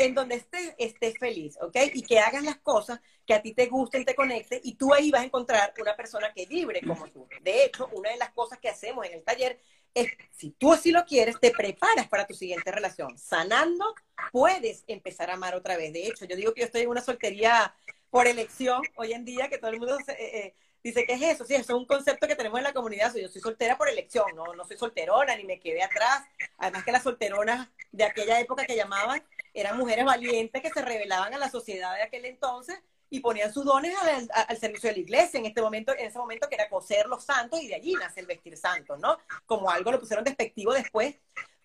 [0.00, 1.76] En donde estés, estés feliz, ¿ok?
[1.92, 5.10] Y que hagas las cosas que a ti te gusten, te conecten, y tú ahí
[5.10, 7.26] vas a encontrar una persona que vibre como tú.
[7.42, 9.58] De hecho, una de las cosas que hacemos en el taller
[9.94, 13.18] es, si tú así lo quieres, te preparas para tu siguiente relación.
[13.18, 13.92] Sanando,
[14.30, 15.92] puedes empezar a amar otra vez.
[15.92, 17.74] De hecho, yo digo que yo estoy en una soltería
[18.08, 21.44] por elección hoy en día, que todo el mundo eh, eh, dice, ¿qué es eso?
[21.44, 23.12] Sí, eso es un concepto que tenemos en la comunidad.
[23.14, 26.22] Yo soy soltera por elección, no, no soy solterona, ni me quedé atrás.
[26.58, 29.22] Además que las solteronas de aquella época que llamaban
[29.60, 32.78] eran mujeres valientes que se revelaban a la sociedad de aquel entonces
[33.10, 33.94] y ponían sus dones
[34.32, 37.24] al, servicio de la iglesia en este momento, en ese momento que era coser los
[37.24, 39.18] santos y de allí nace el vestir santos, ¿no?
[39.46, 41.14] Como algo lo pusieron despectivo después,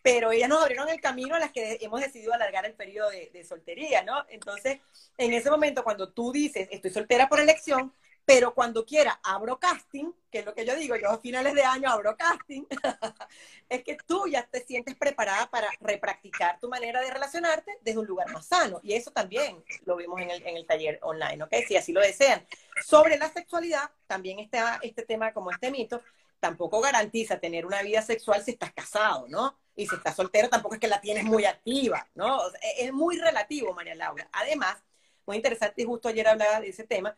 [0.01, 3.29] pero ellas nos abrieron el camino a las que hemos decidido alargar el periodo de,
[3.33, 4.25] de soltería, ¿no?
[4.29, 4.79] Entonces,
[5.17, 7.93] en ese momento, cuando tú dices, estoy soltera por elección,
[8.25, 11.63] pero cuando quiera abro casting, que es lo que yo digo, yo a finales de
[11.63, 12.63] año abro casting,
[13.69, 18.07] es que tú ya te sientes preparada para repracticar tu manera de relacionarte desde un
[18.07, 18.79] lugar más sano.
[18.81, 21.53] Y eso también lo vimos en el, en el taller online, ¿ok?
[21.67, 22.45] Si así lo desean.
[22.85, 26.01] Sobre la sexualidad, también está este tema como este mito,
[26.39, 29.57] tampoco garantiza tener una vida sexual si estás casado, ¿no?
[29.75, 32.39] Y si estás soltero tampoco es que la tienes muy activa, ¿no?
[32.77, 34.29] es muy relativo, María Laura.
[34.31, 34.77] Además,
[35.25, 37.17] muy interesante, y justo ayer hablaba de ese tema,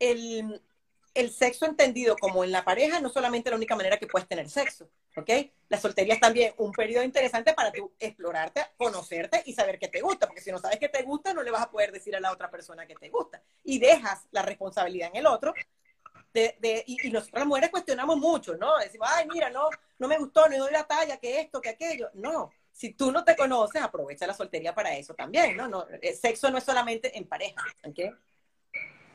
[0.00, 0.60] el,
[1.30, 4.88] sexo entendido como en la pareja no solamente la única manera que puedes tener sexo,
[5.16, 5.30] ¿ok?
[5.68, 10.00] La soltería es también un periodo interesante para tú explorarte, conocerte y saber qué te
[10.00, 12.20] gusta, porque si no sabes qué te gusta, no le vas a poder decir a
[12.20, 13.42] la otra persona que te gusta.
[13.62, 15.54] Y dejas la responsabilidad en el otro.
[16.32, 18.78] De, de, y, y, nosotros las mujeres cuestionamos mucho, ¿no?
[18.78, 22.08] Decimos, ay, mira, no, no me gustó, no doy la talla, que esto, que aquello.
[22.14, 25.68] No, si tú no te conoces, aprovecha la soltería para eso también, ¿no?
[25.68, 28.16] no el sexo no es solamente en pareja, ¿ok?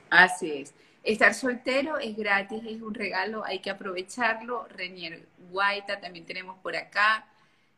[0.09, 0.73] Así es.
[1.03, 4.67] Estar soltero es gratis, es un regalo, hay que aprovecharlo.
[4.69, 7.27] Renier Guaita también tenemos por acá.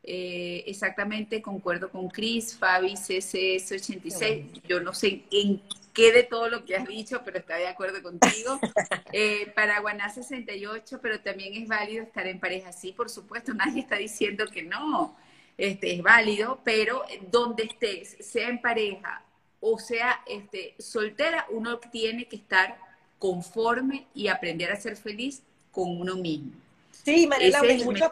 [0.02, 4.62] Eh, exactamente, concuerdo con Chris, Fabi CCS86.
[4.66, 5.62] Yo no sé en
[5.94, 8.60] qué de todo lo que has dicho, pero está de acuerdo contigo.
[9.14, 12.74] Eh, Paraguaná 68, pero también es válido estar en pareja.
[12.74, 15.16] Sí, por supuesto, nadie está diciendo que no.
[15.58, 19.24] Este, es válido, pero donde estés, sea en pareja
[19.60, 22.78] o sea este, soltera, uno tiene que estar
[23.20, 25.42] conforme y aprender a ser feliz
[25.72, 26.52] con uno mismo.
[26.92, 28.12] Sí, Mariela, y, muchas,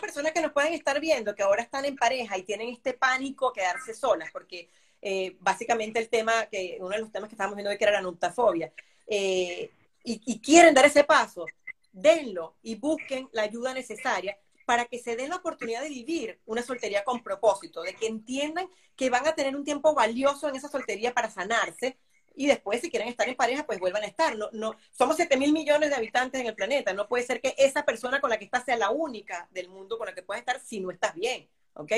[0.00, 3.48] personas que nos pueden estar viendo, que ahora están en pareja y tienen este pánico
[3.48, 4.68] a quedarse solas, porque
[5.00, 7.94] eh, básicamente el tema, que uno de los temas que estábamos viendo hoy que era
[7.94, 8.72] la nutafobia,
[9.06, 9.70] eh,
[10.02, 11.46] y, y quieren dar ese paso,
[11.92, 16.62] denlo y busquen la ayuda necesaria para que se den la oportunidad de vivir una
[16.62, 20.68] soltería con propósito, de que entiendan que van a tener un tiempo valioso en esa
[20.68, 21.98] soltería para sanarse
[22.34, 24.36] y después si quieren estar en pareja, pues vuelvan a estar.
[24.36, 27.54] No, no, somos 7 mil millones de habitantes en el planeta, no puede ser que
[27.58, 30.40] esa persona con la que estás sea la única del mundo con la que puedas
[30.40, 31.92] estar si no estás bien, ¿ok?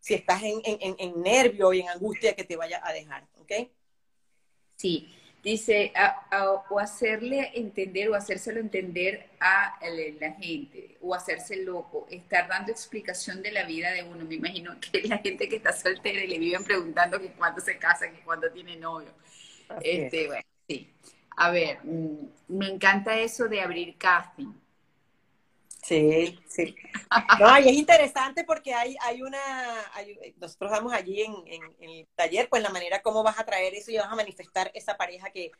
[0.00, 3.52] Si estás en, en, en nervio y en angustia que te vaya a dejar, ¿ok?
[4.76, 5.12] Sí,
[5.48, 5.94] Dice,
[6.68, 9.78] o hacerle entender o hacérselo entender a
[10.18, 14.26] la gente, o hacerse loco, estar dando explicación de la vida de uno.
[14.26, 17.78] Me imagino que la gente que está soltera y le viven preguntando que cuándo se
[17.78, 19.08] casa, que cuándo tiene novio.
[19.80, 20.92] este, bueno, sí.
[21.38, 24.52] A ver, mm, me encanta eso de abrir casting.
[25.88, 26.76] Sí, sí.
[27.40, 29.40] No, y es interesante porque hay, hay una,
[30.36, 31.34] nosotros damos allí en,
[31.80, 34.98] el taller, pues la manera cómo vas a traer eso y vas a manifestar esa
[34.98, 35.50] pareja que,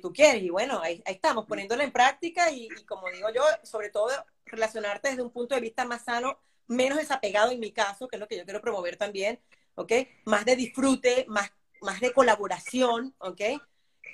[0.00, 0.42] tú quieres.
[0.42, 4.08] Y bueno, ahí, estamos, poniéndola en práctica y, como digo yo, sobre todo
[4.46, 8.20] relacionarte desde un punto de vista más sano, menos desapegado en mi caso, que es
[8.20, 9.38] lo que yo quiero promover también,
[9.74, 9.92] ¿ok?
[10.24, 13.42] Más de disfrute, más, más de colaboración, ¿ok?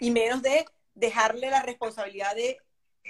[0.00, 0.64] Y menos de
[0.94, 2.58] dejarle la responsabilidad de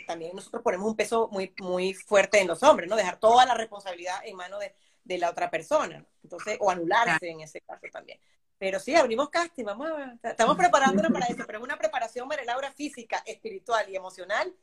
[0.06, 2.96] también nosotros ponemos un peso muy, muy fuerte en los hombres, ¿no?
[2.96, 4.74] Dejar toda la responsabilidad en manos de,
[5.04, 8.18] de, la otra persona, entonces, o anularse en ese caso también.
[8.58, 12.44] Pero sí, abrimos casting, vamos a, estamos preparándonos para eso, pero es una preparación, María
[12.44, 14.54] Laura, física, espiritual y emocional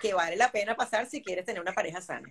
[0.00, 2.28] que vale la pena pasar si quieres tener una pareja sana.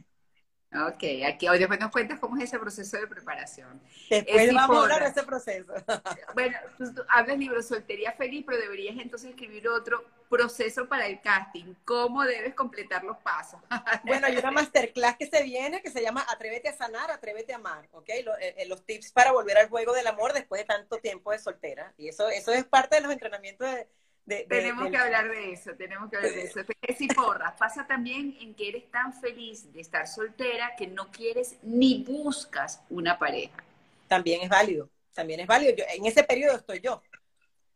[0.74, 3.82] Ok, aquí hoy después nos cuentas cómo es ese proceso de preparación.
[4.10, 5.74] Después vamos a hablar de ese proceso.
[6.34, 11.76] Bueno, tú, hablas libro Soltería Feliz, pero deberías entonces escribir otro proceso para el casting.
[11.86, 13.60] ¿Cómo debes completar los pasos?
[14.04, 17.58] Bueno, hay una masterclass que se viene que se llama Atrévete a sanar, Atrévete a
[17.58, 18.10] amar, ¿ok?
[18.10, 21.40] Eh, eh, los tips para volver al juego del amor después de tanto tiempo de
[21.40, 21.94] soltera.
[21.98, 23.88] Y eso, eso es parte de los entrenamientos de,
[24.26, 26.60] tenemos que hablar de eso, tenemos que hablar de eso.
[26.82, 31.58] Es porras, pasa también en que eres tan feliz de estar soltera que no quieres
[31.62, 33.64] ni buscas una pareja.
[34.08, 35.74] También es válido, también es válido.
[35.94, 37.02] en ese periodo estoy yo.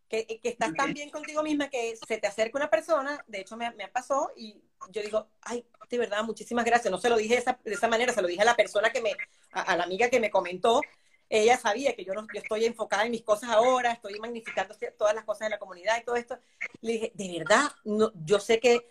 [0.08, 3.56] Que, que estás tan bien contigo misma que se te acerca una persona, de hecho
[3.56, 6.92] me, me pasó y yo digo, ay, de verdad, muchísimas gracias.
[6.92, 8.90] No se lo dije de esa, de esa manera, se lo dije a la persona
[8.90, 9.12] que me,
[9.52, 10.82] a la amiga que me comentó,
[11.30, 15.14] ella sabía que yo, no, yo estoy enfocada en mis cosas ahora, estoy magnificando todas
[15.14, 16.40] las cosas de la comunidad y todo esto.
[16.82, 18.90] Le dije, de verdad, no, yo sé que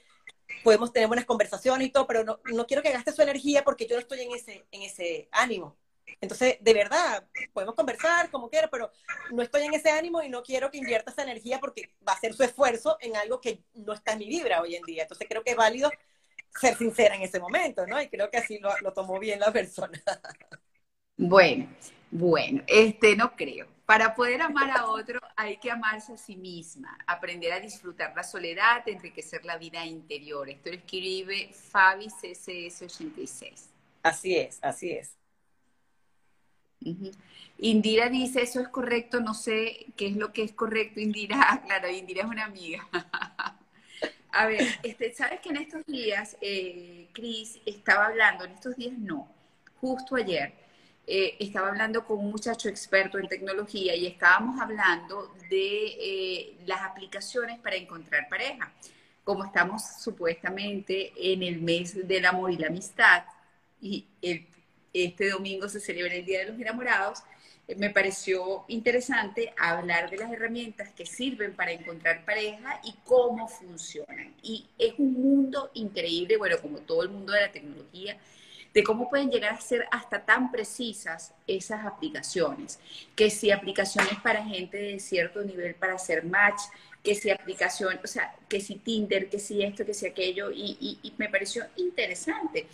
[0.62, 3.86] podemos tener buenas conversaciones y todo, pero no, no quiero que gaste su energía porque
[3.86, 5.76] yo no estoy en ese, en ese ánimo.
[6.20, 8.91] Entonces, de verdad, podemos conversar como quiera, pero
[9.30, 12.20] no estoy en ese ánimo y no quiero que invierta esa energía porque va a
[12.20, 15.03] ser su esfuerzo en algo que no está en mi vibra hoy en día.
[15.03, 15.91] Entonces, creo que es válido
[16.59, 18.01] ser sincera en ese momento, ¿no?
[18.01, 20.03] Y creo que así lo, lo tomó bien la persona.
[21.18, 21.68] Bueno,
[22.11, 23.67] bueno, este no creo.
[23.87, 28.23] Para poder amar a otro hay que amarse a sí misma, aprender a disfrutar la
[28.23, 30.49] soledad, enriquecer la vida interior.
[30.49, 33.69] Esto lo escribe Fabi CCS86.
[34.03, 35.17] Así es, así es.
[37.59, 41.63] Indira dice, eso es correcto, no sé qué es lo que es correcto, Indira.
[41.67, 42.87] claro, Indira es una amiga.
[44.33, 48.97] a ver, este, sabes que en estos días, eh, Cris estaba hablando, en estos días
[48.99, 49.29] no,
[49.81, 50.68] justo ayer,
[51.11, 56.83] eh, estaba hablando con un muchacho experto en tecnología y estábamos hablando de eh, las
[56.83, 58.71] aplicaciones para encontrar pareja.
[59.25, 63.25] Como estamos supuestamente en el mes del amor y la amistad
[63.81, 64.05] y
[64.93, 67.23] este domingo se celebra el Día de los Enamorados,
[67.67, 73.49] eh, me pareció interesante hablar de las herramientas que sirven para encontrar pareja y cómo
[73.49, 74.35] funcionan.
[74.43, 78.19] Y es un mundo increíble, bueno, como todo el mundo de la tecnología,
[78.75, 82.79] de cómo pueden llegar a ser hasta tan precisas esas aplicaciones,
[83.16, 86.61] que si aplicaciones para gente de cierto nivel para hacer match,
[87.03, 90.99] que si aplicación, o sea, que si Tinder, que si esto, que si aquello, y,
[91.16, 92.66] me pareció interesante.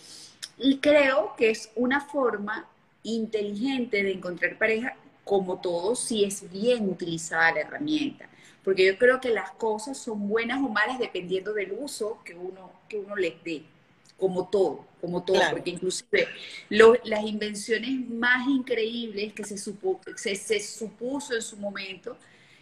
[0.57, 2.67] Y creo que es una forma
[3.03, 8.27] inteligente de encontrar pareja, como todo, si es bien utilizada la herramienta.
[8.63, 12.71] Porque yo creo que las cosas son buenas o malas dependiendo del uso que uno,
[12.89, 13.63] que uno les dé
[14.17, 16.27] como todo, como todo, porque inclusive
[16.69, 22.17] las invenciones más increíbles que se, supo, se, se, supuso en su momento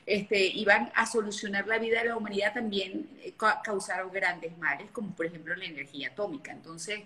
[0.06, 3.34] este, iban a solucionar la vida de la humanidad también eh,
[3.64, 6.52] causaron grandes males, como por ejemplo la energía atómica.
[6.52, 7.00] Entonces,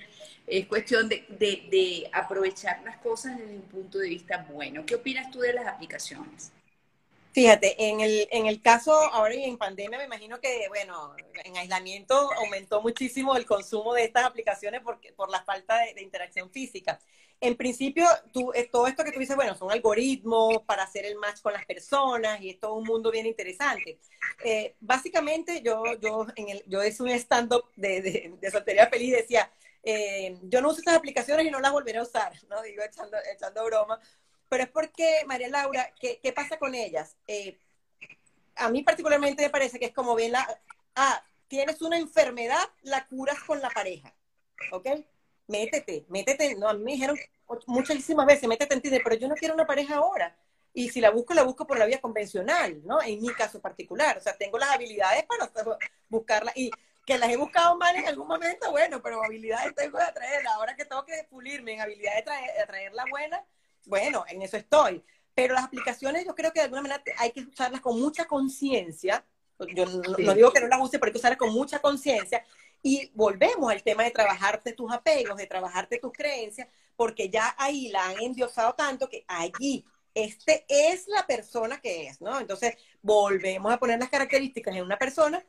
[0.47, 4.88] es cuestión de, de, de aprovechar las cosas desde un punto de vista bueno.
[4.88, 6.51] ¿Qué opinas tú de las aplicaciones?
[7.38, 11.55] Fíjate, en el, en el caso ahora y en pandemia, me imagino que, bueno, en
[11.55, 16.99] aislamiento aumentó muchísimo el consumo de estas aplicaciones por, por la falta de, interacción física.
[17.39, 21.15] En principio, tú, eh, todo esto que tú dices, bueno, son algoritmos para hacer el
[21.17, 23.99] match con las personas y es todo un mundo bien interesante.
[24.43, 29.51] Eh, básicamente, yo, yo, en el, yo hice un stand-up de, de, soltería feliz decía,
[29.83, 32.63] eh, yo no uso estas aplicaciones y no las volveré a usar, ¿no?
[32.63, 33.99] Digo, echando, echando broma,
[34.49, 37.15] pero es porque, María Laura, ¿qué, qué pasa con ellas?
[37.27, 37.59] Eh,
[38.55, 40.61] a mí particularmente me parece que es como bien la,
[40.95, 44.13] ah, tienes una enfermedad, la curas con la pareja,
[44.71, 44.87] ¿ok?
[45.47, 47.17] Métete, métete, no, a mí me dijeron
[47.67, 50.35] muchísimas veces, métete en Tinder, pero yo no quiero una pareja ahora.
[50.73, 53.01] Y si la busco, la busco por la vía convencional, ¿no?
[53.01, 54.17] En mi caso particular.
[54.17, 55.51] O sea, tengo las habilidades para
[56.07, 56.51] buscarla.
[56.55, 56.69] Y
[57.03, 60.53] que las he buscado mal en algún momento, bueno, pero habilidades tengo de atraerla.
[60.53, 63.43] Ahora que tengo que pulirme en habilidades de atraer, la buena,
[63.88, 65.03] bueno, en eso estoy.
[65.33, 69.25] Pero las aplicaciones yo creo que de alguna manera hay que usarlas con mucha conciencia.
[69.73, 72.43] Yo no, digo que no las use, pero hay que usarlas con mucha conciencia.
[72.83, 77.89] Y volvemos al tema de trabajarte tus apegos, de trabajarte tus creencias, porque ya ahí
[77.89, 82.39] la han endiosado tanto que allí este es la persona que es, ¿no?
[82.39, 85.45] Entonces, volvemos a poner las características en una persona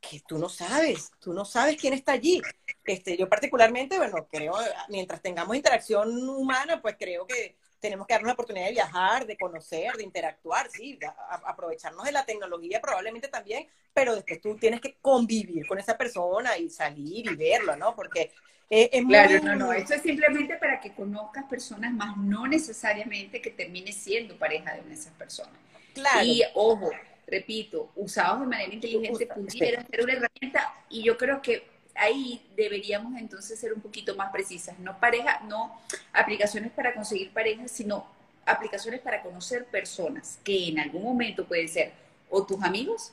[0.00, 2.40] que tú no sabes, tú no sabes quién está allí.
[2.84, 4.54] Este, yo particularmente, bueno, creo,
[4.88, 9.36] mientras tengamos interacción humana, pues creo que tenemos que darnos la oportunidad de viajar, de
[9.36, 10.98] conocer, de interactuar, sí,
[11.44, 16.56] aprovecharnos de la tecnología probablemente también, pero después tú tienes que convivir con esa persona
[16.56, 17.94] y salir y verlo, ¿no?
[17.94, 18.32] Porque
[18.70, 23.40] eh, es claro, no, no, esto es simplemente para que conozcas personas, más no necesariamente
[23.40, 25.54] que termine siendo pareja de una de esas personas.
[25.94, 26.24] Claro.
[26.24, 26.90] Y ojo,
[27.26, 33.18] repito, usados de manera inteligente pudieran ser una herramienta y yo creo que ahí deberíamos
[33.18, 34.78] entonces ser un poquito más precisas.
[34.78, 35.78] No pareja, no
[36.12, 38.06] aplicaciones para conseguir parejas, sino
[38.46, 41.92] aplicaciones para conocer personas que en algún momento pueden ser
[42.30, 43.12] o tus amigos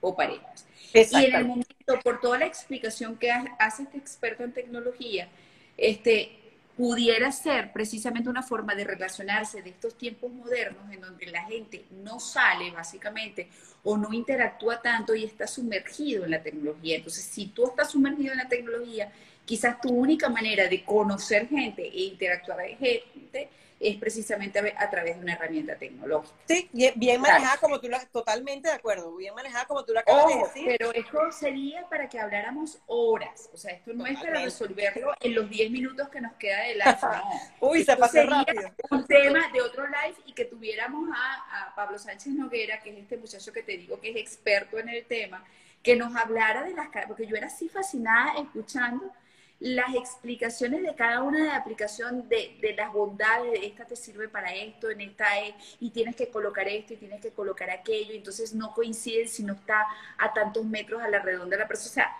[0.00, 0.66] o parejas.
[0.92, 5.28] Y en el momento, por toda la explicación que hace este experto en tecnología,
[5.76, 6.37] este,
[6.78, 11.84] pudiera ser precisamente una forma de relacionarse de estos tiempos modernos en donde la gente
[11.90, 13.48] no sale básicamente
[13.82, 16.94] o no interactúa tanto y está sumergido en la tecnología.
[16.94, 19.10] Entonces, si tú estás sumergido en la tecnología,
[19.44, 23.48] quizás tu única manera de conocer gente e interactuar con gente
[23.80, 26.34] es precisamente a, través de una herramienta tecnológica.
[26.46, 30.26] Sí, bien, manejada como tú lo, totalmente de acuerdo, bien manejada como tú lo acabas
[30.26, 30.76] de decir.
[30.78, 35.34] Pero esto sería para que habláramos horas, o sea, esto no es para resolverlo en
[35.34, 37.22] los 10 minutos que nos queda de live, no.
[37.68, 38.70] Uy, se pasó rápido.
[38.90, 42.98] Un tema de otro live y que tuviéramos a, a Pablo Sánchez Noguera, que es
[42.98, 45.44] este muchacho que te digo que es experto en el tema,
[45.82, 49.12] que nos hablara de las porque yo era así fascinada escuchando
[49.60, 53.96] las explicaciones de cada una de la aplicación de, de, las bondades de esta te
[53.96, 57.68] sirve para esto, en esta es, y tienes que colocar esto y tienes que colocar
[57.70, 59.86] aquello, entonces no coinciden si no está
[60.16, 61.90] a tantos metros a la redonda de la persona.
[61.90, 62.16] O sea,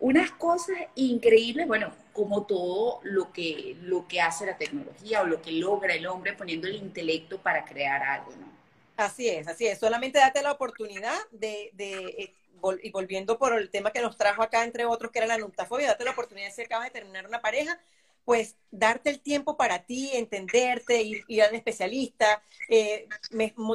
[0.00, 5.42] unas cosas increíbles, bueno, como todo lo que, lo que hace la tecnología o lo
[5.42, 8.57] que logra el hombre poniendo el intelecto para crear algo, ¿no?
[8.98, 9.78] Así es, así es.
[9.78, 12.34] Solamente date la oportunidad de, de eh,
[12.82, 15.86] y volviendo por el tema que nos trajo acá, entre otros, que era la nuptafobia,
[15.86, 17.80] date la oportunidad si acabas de terminar una pareja,
[18.24, 23.06] pues darte el tiempo para ti, entenderte, ir, ir al especialista, eh,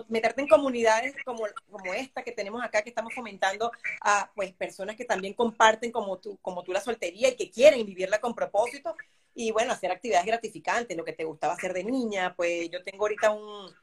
[0.10, 3.72] meterte en comunidades como, como esta que tenemos acá, que estamos fomentando
[4.02, 7.86] a pues, personas que también comparten como tú, como tú la soltería y que quieren
[7.86, 8.94] vivirla con propósito.
[9.34, 13.06] Y bueno, hacer actividades gratificantes, lo que te gustaba hacer de niña, pues yo tengo
[13.06, 13.74] ahorita un,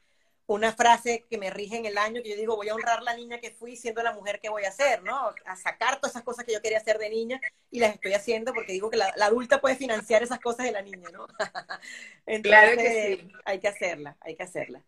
[0.47, 3.15] una frase que me rige en el año, que yo digo, voy a honrar la
[3.15, 5.33] niña que fui siendo la mujer que voy a ser, ¿no?
[5.45, 7.39] A sacar todas esas cosas que yo quería hacer de niña
[7.69, 10.81] y las estoy haciendo porque digo que la, adulta puede financiar esas cosas de la
[10.81, 11.25] niña, ¿no?
[12.25, 13.31] Entonces, claro que sí.
[13.45, 14.81] hay que hacerla, hay que hacerla.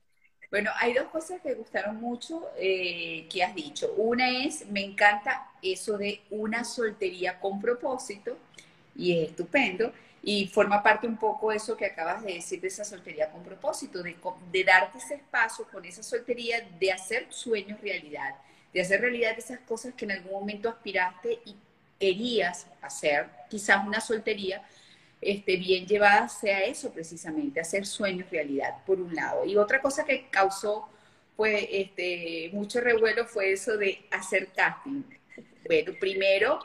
[0.54, 3.91] Bueno, hay dos cosas que me gustaron mucho eh, que has dicho.
[3.97, 8.38] Una es, me encanta eso de una soltería con propósito
[8.95, 9.91] y es estupendo.
[10.26, 14.01] Y forma parte un poco eso que acabas de decir de esa soltería con propósito,
[14.01, 18.34] de, darte ese espacio con esa soltería, de hacer sueños realidad,
[18.74, 21.57] de hacer realidad esas cosas que en algún momento aspiraste y
[21.99, 24.63] querías hacer, quizás una soltería
[25.19, 29.43] este, bien llevada sea eso precisamente, hacer sueños realidad, por un lado.
[29.45, 30.88] Y otra cosa que causó
[31.36, 35.03] pues, este, mucho revuelo fue eso de hacer casting.
[35.65, 36.59] Bueno, primero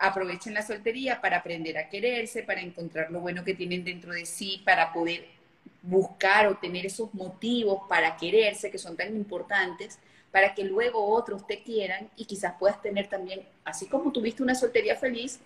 [0.00, 4.24] aprovechen la soltería para aprender a quererse, para encontrar lo bueno que tienen dentro de
[4.24, 5.26] sí, para poder
[5.82, 9.98] buscar o tener esos motivos para quererse que son tan importantes,
[10.32, 14.54] para que luego otros te quieran y quizás puedas tener también, así como tuviste una
[14.54, 15.38] soltería feliz,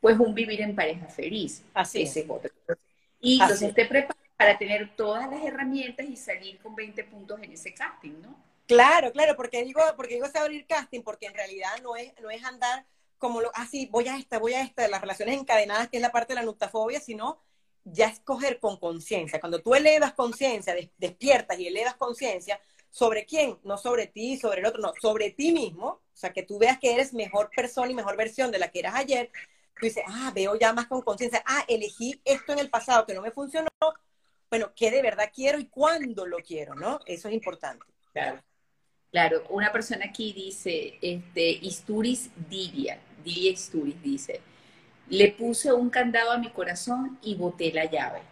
[0.00, 1.62] pues un vivir en pareja feliz.
[1.72, 2.24] Así es.
[3.20, 7.52] Y entonces te preparas para tener todas las herramientas y salir con 20 puntos en
[7.52, 8.36] ese casting, ¿no?
[8.66, 12.44] Claro, claro, porque digo, porque digo abrir casting, porque en realidad no es, no es
[12.44, 12.84] andar
[13.22, 16.02] como lo, así, ah, voy a esta, voy a esta, las relaciones encadenadas, que es
[16.02, 17.40] la parte de la nuptafobia, sino
[17.84, 19.38] ya escoger con conciencia.
[19.38, 22.60] Cuando tú elevas conciencia, despiertas y elevas conciencia,
[22.90, 23.60] ¿sobre quién?
[23.62, 26.80] No sobre ti, sobre el otro, no, sobre ti mismo, o sea, que tú veas
[26.80, 29.30] que eres mejor persona y mejor versión de la que eras ayer,
[29.78, 33.14] tú dices, ah, veo ya más con conciencia, ah, elegí esto en el pasado que
[33.14, 33.68] no me funcionó,
[34.50, 36.98] bueno, ¿qué de verdad quiero y cuándo lo quiero, no?
[37.06, 37.86] Eso es importante.
[38.12, 38.42] Claro.
[39.12, 44.40] Claro, una persona aquí dice, este, Isturis Divia, Divia Isturis dice,
[45.10, 48.22] le puse un candado a mi corazón y boté la llave.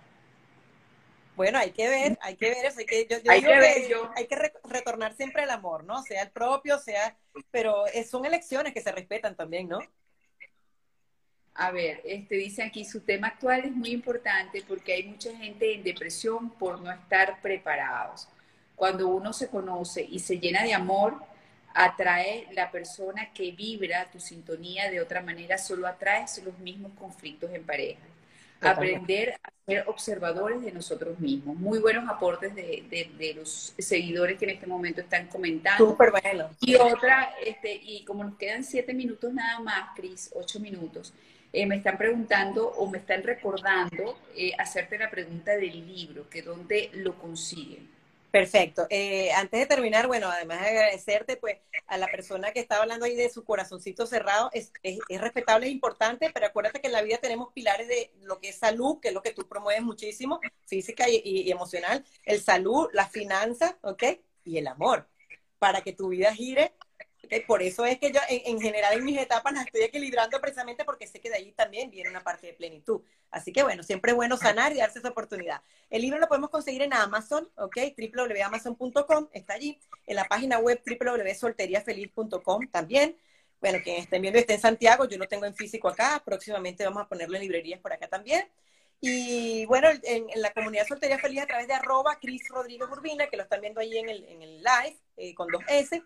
[1.36, 2.96] Bueno, hay que ver, hay que ver eso, hay que,
[3.28, 6.02] hay, que ver, hay que retornar siempre el amor, ¿no?
[6.02, 7.14] Sea el propio, sea,
[7.50, 9.80] pero son elecciones que se respetan también, ¿no?
[11.54, 15.74] A ver, este dice aquí, su tema actual es muy importante porque hay mucha gente
[15.74, 18.28] en depresión por no estar preparados
[18.80, 21.22] cuando uno se conoce y se llena de amor,
[21.74, 27.50] atrae la persona que vibra tu sintonía de otra manera, solo atraes los mismos conflictos
[27.52, 28.00] en pareja.
[28.62, 31.56] Aprender a ser observadores de nosotros mismos.
[31.56, 35.90] Muy buenos aportes de, los seguidores que en este momento están comentando.
[35.90, 36.48] Súper bueno.
[36.62, 41.12] Y otra, este, y como nos quedan siete minutos nada más, Cris, ocho minutos,
[41.52, 46.40] eh, me están preguntando o me están recordando eh, hacerte la pregunta del libro, que
[46.40, 47.99] dónde lo consiguen.
[48.30, 48.86] Perfecto.
[48.90, 53.06] Eh, antes de terminar, bueno, además de agradecerte, pues, a la persona que estaba hablando
[53.06, 54.72] ahí de su corazoncito cerrado, es,
[55.08, 58.56] respetable, es importante, pero acuérdate que en la vida tenemos pilares de lo que es
[58.56, 63.78] salud, que es lo que tú promueves muchísimo, física y, emocional, el salud, la finanza,
[63.82, 64.04] ¿ok?
[64.44, 65.08] Y el amor,
[65.58, 66.72] para que tu vida gire
[67.46, 71.06] Por eso es que yo en, general en mis etapas las estoy equilibrando precisamente porque
[71.06, 73.02] sé que de ahí también viene una parte de plenitud.
[73.30, 75.62] Así que bueno, siempre es bueno sanar y darse esa oportunidad.
[75.90, 77.76] El libro lo podemos conseguir en Amazon, ¿ok?
[77.96, 79.78] www.amazon.com, está allí.
[80.06, 83.16] En la página web www.solteriafeliz.com también.
[83.60, 87.02] Bueno, quien estén viendo esté en Santiago, yo lo tengo en físico acá, próximamente vamos
[87.02, 88.48] a ponerlo en librerías por acá también.
[89.00, 93.36] Y bueno, en, la comunidad Soltería Feliz a través de arroba Cris Rodríguez Urbina, que
[93.36, 96.02] lo están viendo ahí en el, en el live eh, con dos S,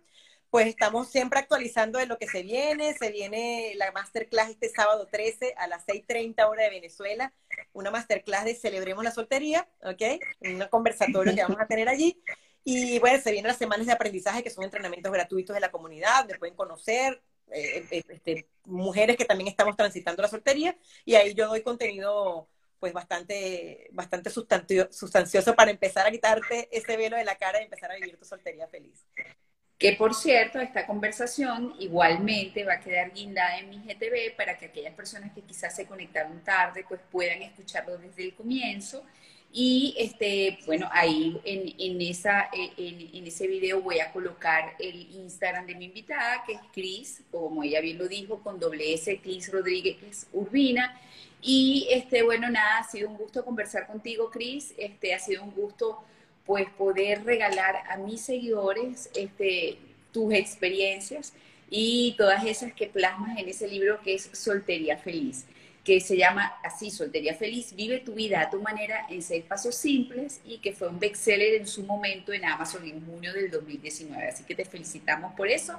[0.55, 2.95] pues estamos siempre actualizando de lo que se viene.
[2.95, 7.33] Se viene la masterclass este sábado 13 a las 6.30 hora de Venezuela,
[7.73, 10.23] una masterclass de Celebremos la Soltería, ¿ok?
[10.43, 12.23] Un conversatorio que vamos a tener allí.
[12.63, 16.21] Y bueno, se vienen las semanas de aprendizaje, que son entrenamientos gratuitos de la comunidad,
[16.21, 20.79] donde pueden conocer eh, eh, este, mujeres que también estamos transitando la soltería.
[21.05, 22.49] Y ahí yo doy contenido
[22.79, 27.91] pues bastante, bastante sustancioso para empezar a quitarte ese velo de la cara y empezar
[27.91, 29.05] a vivir tu soltería feliz.
[29.79, 34.67] Que por cierto, esta conversación igualmente va a quedar guindada en mi GTV para que
[34.67, 39.05] aquellas personas que quizás se conectaron tarde pues puedan escucharlo desde el comienzo
[39.57, 45.09] y este, bueno, ahí en, en esa, en, en, ese video voy a colocar el
[45.15, 49.21] Instagram de mi invitada, que es Cris, como ella bien lo dijo, con doble S,
[49.23, 51.01] Cris Rodríguez Urbina.
[51.41, 54.75] Y este, bueno, nada, ha sido un gusto conversar contigo, Cris.
[54.77, 56.03] Este, ha sido un gusto
[56.47, 59.79] pues poder regalar a mis seguidores este,
[60.13, 61.33] tus experiencias
[61.71, 65.47] y todas esas que plasmas en ese libro que es Soltería Feliz
[65.85, 69.75] que se llama así, Soltería Feliz, vive tu vida a tu manera en seis pasos
[69.75, 74.29] simples y que fue un bestseller en su momento en Amazon en junio del 2019.
[74.29, 75.79] Así que te felicitamos por eso.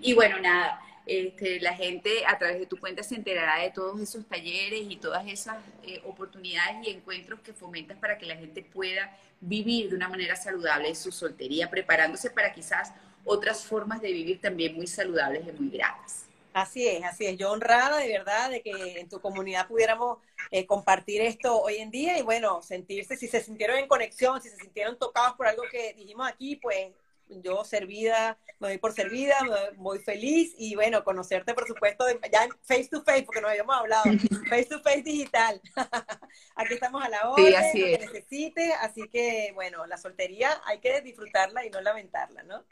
[0.00, 4.00] Y bueno, nada, este, la gente a través de tu cuenta se enterará de todos
[4.00, 8.62] esos talleres y todas esas eh, oportunidades y encuentros que fomentas para que la gente
[8.62, 12.92] pueda vivir de una manera saludable su soltería, preparándose para quizás
[13.24, 16.29] otras formas de vivir también muy saludables y muy gratas.
[16.52, 17.36] Así es, así es.
[17.36, 20.18] Yo honrada de verdad de que en tu comunidad pudiéramos
[20.50, 24.48] eh, compartir esto hoy en día y bueno, sentirse, si se sintieron en conexión, si
[24.48, 26.92] se sintieron tocados por algo que dijimos aquí, pues
[27.28, 32.48] yo servida, me doy por servida, me voy feliz y bueno, conocerte por supuesto ya
[32.62, 34.04] face to face, porque nos habíamos hablado,
[34.50, 35.60] face to face digital.
[36.56, 40.80] aquí estamos a la hora, sí, así que necesite, así que bueno, la soltería hay
[40.80, 42.64] que disfrutarla y no lamentarla, ¿no?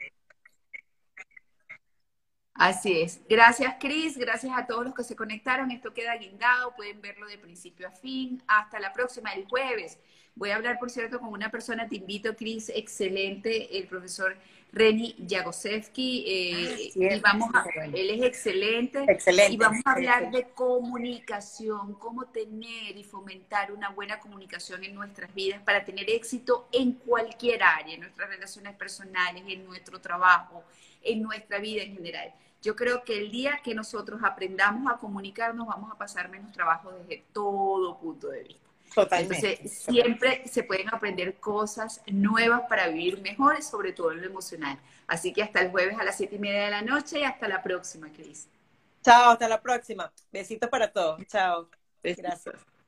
[2.59, 3.21] Así es.
[3.29, 4.17] Gracias, Cris.
[4.17, 5.71] Gracias a todos los que se conectaron.
[5.71, 6.75] Esto queda guindado.
[6.75, 8.43] Pueden verlo de principio a fin.
[8.47, 9.97] Hasta la próxima, el jueves.
[10.35, 14.37] Voy a hablar, por cierto, con una persona, te invito, Cris, excelente, el profesor
[14.73, 16.25] Reni Jagosevsky.
[16.27, 19.05] Eh, y vamos a, él es excelente.
[19.07, 19.53] Excelente.
[19.53, 25.33] Y vamos a hablar de comunicación, cómo tener y fomentar una buena comunicación en nuestras
[25.33, 30.65] vidas para tener éxito en cualquier área, en nuestras relaciones personales, en nuestro trabajo,
[31.01, 32.33] en nuestra vida en general.
[32.61, 36.91] Yo creo que el día que nosotros aprendamos a comunicarnos, vamos a pasar menos trabajo
[36.91, 38.69] desde todo punto de vista.
[38.93, 39.53] Totalmente.
[39.53, 44.77] Entonces, siempre se pueden aprender cosas nuevas para vivir mejor, sobre todo en lo emocional.
[45.07, 47.47] Así que hasta el jueves a las siete y media de la noche y hasta
[47.47, 48.47] la próxima, Cris.
[49.03, 50.11] Chao, hasta la próxima.
[50.31, 51.25] Besitos para todos.
[51.27, 51.69] Chao.
[52.03, 52.78] Gracias.